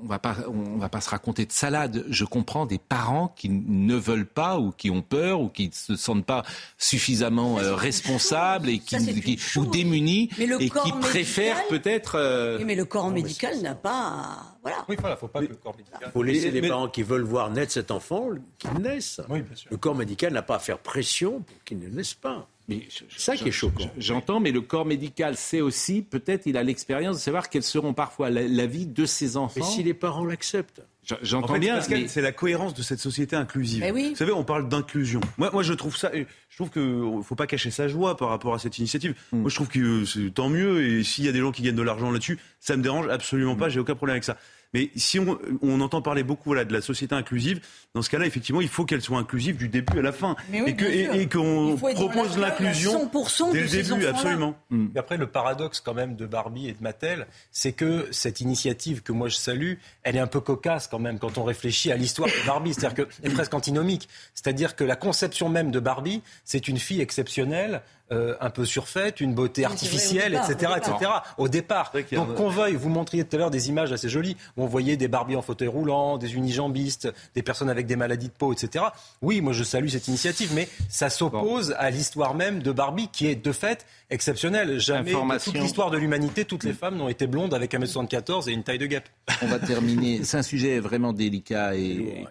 [0.03, 2.05] on va pas, on va pas se raconter de salade.
[2.09, 5.73] Je comprends des parents qui ne veulent pas ou qui ont peur ou qui ne
[5.73, 6.45] se sentent pas
[6.79, 12.17] suffisamment euh, responsables et qui, ou démunis et qui préfèrent peut-être.
[12.17, 14.57] Euh, mais le corps médical n'a pas.
[14.63, 14.85] Voilà.
[14.89, 16.11] Oui, voilà, faut pas que le corps médical.
[16.13, 18.29] Faut laisser les parents qui veulent voir naître cet enfant
[18.59, 19.21] qu'ils naissent.
[19.29, 19.71] Oui, bien sûr.
[19.71, 22.49] Le corps médical n'a pas à faire pression pour qu'il ne naisse pas.
[22.69, 23.91] Mais ça qui est choquant.
[23.99, 27.95] J'entends, mais le corps médical sait aussi, peut-être, il a l'expérience de savoir quelles seront
[27.95, 29.61] parfois la, vie de ses enfants.
[29.61, 30.83] Mais si les parents l'acceptent.
[31.23, 31.77] J'entends bien.
[31.77, 33.85] Pascal, c'est la cohérence de cette société inclusive.
[33.93, 35.21] Vous savez, on parle d'inclusion.
[35.39, 36.11] Moi, moi, je trouve ça.
[36.13, 39.15] Je trouve qu'il faut pas cacher sa joie par rapport à cette initiative.
[39.31, 39.43] Hmm.
[39.43, 40.85] Moi, je trouve que c'est tant mieux.
[40.85, 43.55] Et s'il y a des gens qui gagnent de l'argent là-dessus, ça me dérange absolument
[43.55, 43.69] pas.
[43.69, 43.71] Hmm.
[43.71, 44.37] J'ai aucun problème avec ça.
[44.77, 47.61] Mais si on, entend parler beaucoup de la société inclusive,
[47.95, 50.37] dans ce cas-là, effectivement, il faut qu'elle soit inclusive du début à la fin.
[50.53, 53.11] et qu'on propose l'inclusion
[53.53, 54.55] dès le début, absolument.
[54.69, 54.89] Mm.
[54.99, 59.13] après, le paradoxe quand même de Barbie et de Mattel, c'est que cette initiative que
[59.13, 62.29] moi je salue, elle est un peu cocasse quand même quand on réfléchit à l'histoire
[62.29, 62.75] de Barbie.
[62.75, 64.11] C'est-à-dire qu'elle est presque antinomique.
[64.35, 67.81] C'est-à-dire que la conception même de Barbie, c'est une fille exceptionnelle
[68.13, 71.11] euh, un peu surfaite, une beauté artificielle, etc., etc.
[71.39, 71.93] Au départ.
[72.13, 74.97] Donc qu'on veuille, vous montriez tout à l'heure des images assez jolies où on voyait
[74.97, 78.85] des Barbies en fauteuil roulant, des unijambistes, des personnes avec des maladies de peau, etc.
[79.23, 83.27] Oui, moi je salue cette initiative, mais ça s'oppose à l'histoire même de Barbie qui
[83.27, 84.79] est de fait exceptionnelle.
[84.79, 88.53] Jamais de toute l'histoire de l'humanité, toutes les femmes n'ont été blondes avec 1m74 et
[88.53, 89.09] une taille de guêpe.
[89.43, 90.21] On va terminer.
[90.23, 92.25] C'est un sujet vraiment délicat et,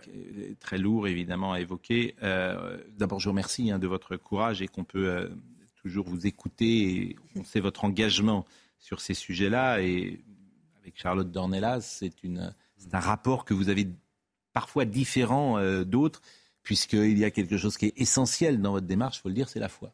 [0.60, 2.16] très lourd évidemment à évoquer.
[2.24, 5.28] Euh, d'abord, je vous remercie hein, de votre courage et qu'on peut euh,
[5.86, 8.44] toujours vous écouter et on sait votre engagement
[8.80, 9.84] sur ces sujets-là.
[9.84, 10.20] Et
[10.82, 12.12] avec Charlotte Dornelas, c'est
[12.92, 13.88] un rapport que vous avez
[14.52, 16.24] parfois différent euh, d'autres,
[16.64, 19.48] puisqu'il y a quelque chose qui est essentiel dans votre démarche, il faut le dire,
[19.48, 19.94] c'est la foi.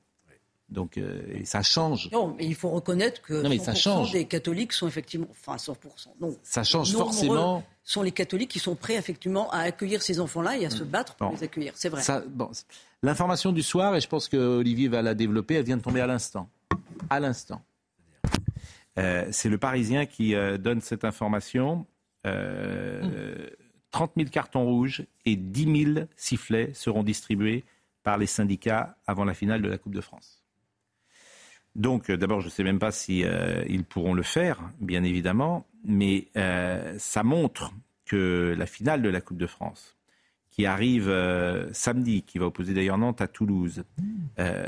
[0.72, 2.10] Donc euh, ça change.
[2.12, 4.14] Non, mais il faut reconnaître que non, ça change.
[4.14, 5.76] des catholiques sont effectivement, enfin 100%.
[6.22, 7.64] Non, ça change forcément.
[7.84, 11.16] Sont les catholiques qui sont prêts effectivement à accueillir ces enfants-là et à se battre
[11.16, 11.74] pour les accueillir.
[11.76, 12.02] C'est vrai.
[12.28, 12.50] bon,
[13.04, 16.00] L'information du soir, et je pense que Olivier va la développer, elle vient de tomber
[16.00, 16.48] à l'instant.
[17.10, 17.62] À l'instant.
[18.98, 21.86] Euh, c'est le Parisien qui euh, donne cette information.
[22.24, 27.66] 30 000 cartons rouges et 10 000 sifflets seront distribués
[28.04, 30.41] par les syndicats avant la finale de la Coupe de France.
[31.76, 35.04] Donc, euh, d'abord, je ne sais même pas si euh, ils pourront le faire, bien
[35.04, 37.72] évidemment, mais euh, ça montre
[38.06, 39.96] que la finale de la Coupe de France,
[40.50, 41.10] qui arrive
[41.72, 43.86] samedi, qui va opposer d'ailleurs Nantes à Toulouse,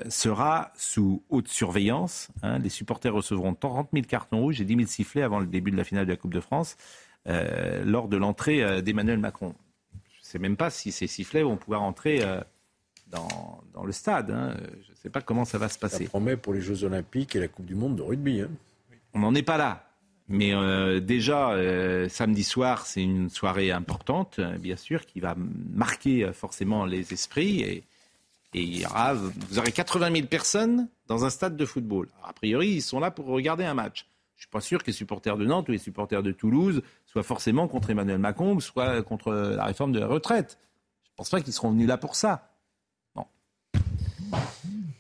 [0.07, 2.29] sera sous haute surveillance.
[2.41, 2.59] Hein.
[2.59, 5.75] Les supporters recevront 30 000 cartons rouges et 10 000 sifflets avant le début de
[5.75, 6.77] la finale de la Coupe de France.
[7.25, 9.55] Lors de l'entrée d'Emmanuel Macron.
[9.91, 12.21] Je ne sais même pas si ces sifflets vont pouvoir entrer
[13.13, 14.31] dans, dans, le stade.
[14.31, 14.55] Hein.
[14.85, 16.03] Je ne sais pas comment ça va se passer.
[16.03, 18.41] Ça promet pour les Jeux Olympiques et la Coupe du Monde de rugby.
[18.41, 18.49] Hein.
[19.13, 19.89] On n'en est pas là.
[20.29, 20.53] Mais
[21.01, 21.53] déjà,
[22.09, 27.61] samedi soir, c'est une soirée importante, bien sûr, qui va marquer forcément les esprits.
[27.61, 27.83] Et,
[28.53, 32.07] et il y aura, vous aurez 80 000 personnes dans un stade de football.
[32.23, 34.05] a priori, ils sont là pour regarder un match.
[34.35, 36.81] Je ne suis pas sûr que les supporters de Nantes ou les supporters de Toulouse
[37.05, 40.57] soient forcément contre Emmanuel Macron soit contre la réforme de la retraite.
[41.03, 42.52] Je ne pense pas qu'ils seront venus là pour ça.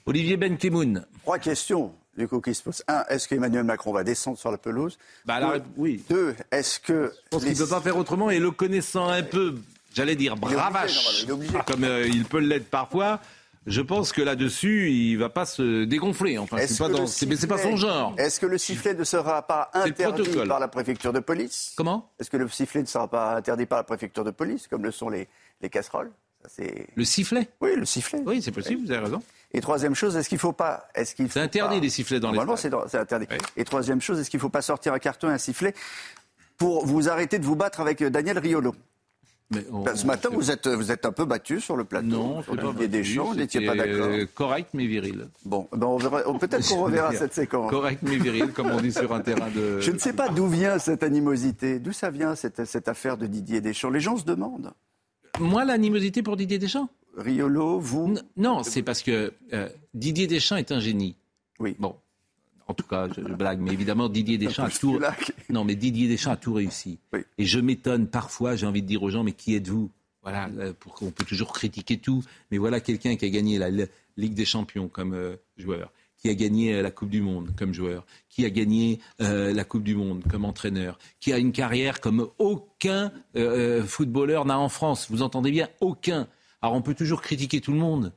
[0.05, 1.05] Olivier Benkemoun.
[1.21, 2.83] Trois questions du coup qui se posent.
[2.87, 6.03] Un, est-ce qu'Emmanuel Macron va descendre sur la pelouse bah, Oui.
[6.09, 7.11] Deux, est-ce que...
[7.25, 9.55] Je pense qu'il ne peut pas faire autrement et le connaissant un peu,
[9.93, 11.25] j'allais dire bravache,
[11.65, 13.19] comme euh, il peut l'être parfois,
[13.65, 16.37] je pense que là-dessus, il va pas se dégonfler.
[16.37, 17.05] Enfin, c'est pas, dans...
[17.47, 18.13] pas son genre.
[18.17, 22.11] Est-ce que le sifflet ne sera pas interdit par la préfecture de police Comment?
[22.19, 24.91] Est-ce que le sifflet ne sera pas interdit par la préfecture de police, comme le
[24.91, 25.27] sont les,
[25.61, 26.11] les casseroles?
[26.45, 26.63] Ça,
[26.95, 27.47] Le sifflet?
[27.61, 28.21] Oui, le sifflet.
[28.25, 29.23] Oui, c'est possible, vous avez raison.
[29.53, 32.55] Et troisième chose, est-ce qu'il faut pas, est-ce qu'il c'est interdit les sifflets dans Normalement,
[32.55, 33.27] les c'est interdit.
[33.55, 35.75] Et troisième chose, est-ce qu'il ne faut pas sortir un carton et un sifflet
[36.57, 38.73] pour vous arrêter de vous battre avec Daniel Riolo?
[39.51, 42.07] Ben, ce matin, vous êtes, vous êtes un peu battu sur le plateau.
[42.07, 44.09] Non, sur pas des champs, vous n'étiez pas d'accord.
[44.33, 45.27] correct mais viril.
[45.45, 47.69] Bon, ben on verra, peut-être qu'on reverra cette séquence.
[47.69, 49.79] Correct mais viril, comme on dit sur un terrain de.
[49.79, 53.27] Je ne sais pas d'où vient cette animosité, d'où ça vient cette, cette affaire de
[53.27, 53.91] Didier Deschamps?
[53.91, 54.71] Les gens se demandent.
[55.39, 56.89] Moi, l'animosité pour Didier Deschamps?
[57.15, 61.15] Riolo, vous Non, c'est parce que euh, Didier Deschamps est un génie.
[61.59, 61.75] Oui.
[61.79, 61.95] Bon,
[62.67, 64.99] en tout cas, je, blague, mais évidemment, Didier Deschamps a tout.
[65.49, 66.99] Non, mais Didier Deschamps a tout réussi.
[67.37, 69.89] Et je m'étonne parfois, j'ai envie de dire aux gens, mais qui êtes-vous?
[70.23, 73.69] Voilà, euh, pour qu'on peut toujours critiquer tout, mais voilà quelqu'un qui a gagné la
[74.15, 78.05] Ligue des Champions comme euh, joueur, qui a gagné la Coupe du Monde comme joueur,
[78.29, 83.11] qui a gagné la Coupe du Monde comme entraîneur, qui a une carrière comme aucun
[83.85, 85.07] footballeur n'a en France.
[85.11, 86.29] Vous entendez bien, aucun.
[86.63, 88.11] Alors on peut toujours critiquer tout le monde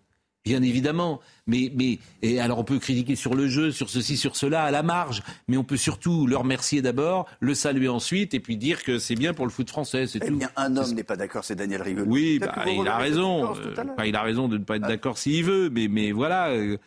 [0.46, 1.20] bien évidemment.
[1.46, 4.70] Mais, mais et alors on peut critiquer sur le jeu, sur ceci, sur cela, à
[4.70, 5.22] la marge.
[5.48, 9.16] Mais on peut surtout le remercier d'abord, le saluer ensuite, et puis dire que c'est
[9.16, 10.06] bien pour le foot français.
[10.06, 10.36] C'est eh tout.
[10.36, 12.04] Bien, un homme n'est pas d'accord, c'est Daniel Rigaud.
[12.06, 13.54] Oui, bah, il a raison.
[13.56, 14.88] Euh, il a raison de ne pas être ah.
[14.88, 16.50] d'accord s'il veut, mais, mais voilà.
[16.50, 16.78] Euh,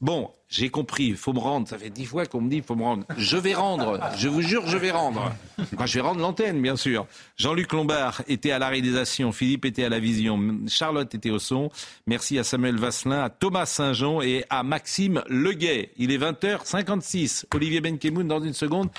[0.00, 1.66] Bon, j'ai compris, il faut me rendre.
[1.66, 3.06] Ça fait dix fois qu'on me dit il faut me rendre.
[3.16, 5.32] Je vais rendre, je vous jure, je vais rendre.
[5.72, 7.06] Moi, je vais rendre l'antenne, bien sûr.
[7.36, 10.38] Jean-Luc Lombard était à la réalisation, Philippe était à la vision,
[10.68, 11.70] Charlotte était au son.
[12.06, 15.92] Merci à Samuel Vasselin, à Thomas Saint-Jean et à Maxime Leguet.
[15.96, 17.46] Il est 20h56.
[17.54, 18.90] Olivier Benkemoun dans une seconde.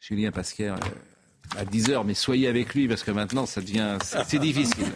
[0.00, 0.68] Julien Pasquer.
[0.68, 0.76] Euh,
[1.56, 4.86] à 10 heures, mais soyez avec lui parce que maintenant ça devient, c'est difficile.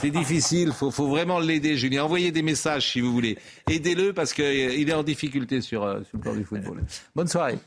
[0.00, 2.04] C'est difficile, faut, faut vraiment l'aider, Julien.
[2.04, 3.38] Envoyez des messages si vous voulez.
[3.68, 6.82] Aidez-le parce qu'il est en difficulté sur, euh, sur le plan du football.
[7.14, 7.58] Bonne soirée.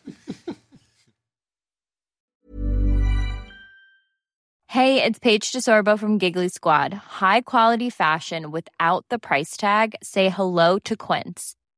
[4.68, 6.96] Hey, it's Paige DeSorbo from Giggly Squad.
[6.96, 9.96] High quality fashion without the price tag.
[10.02, 11.56] Say hello to Quince.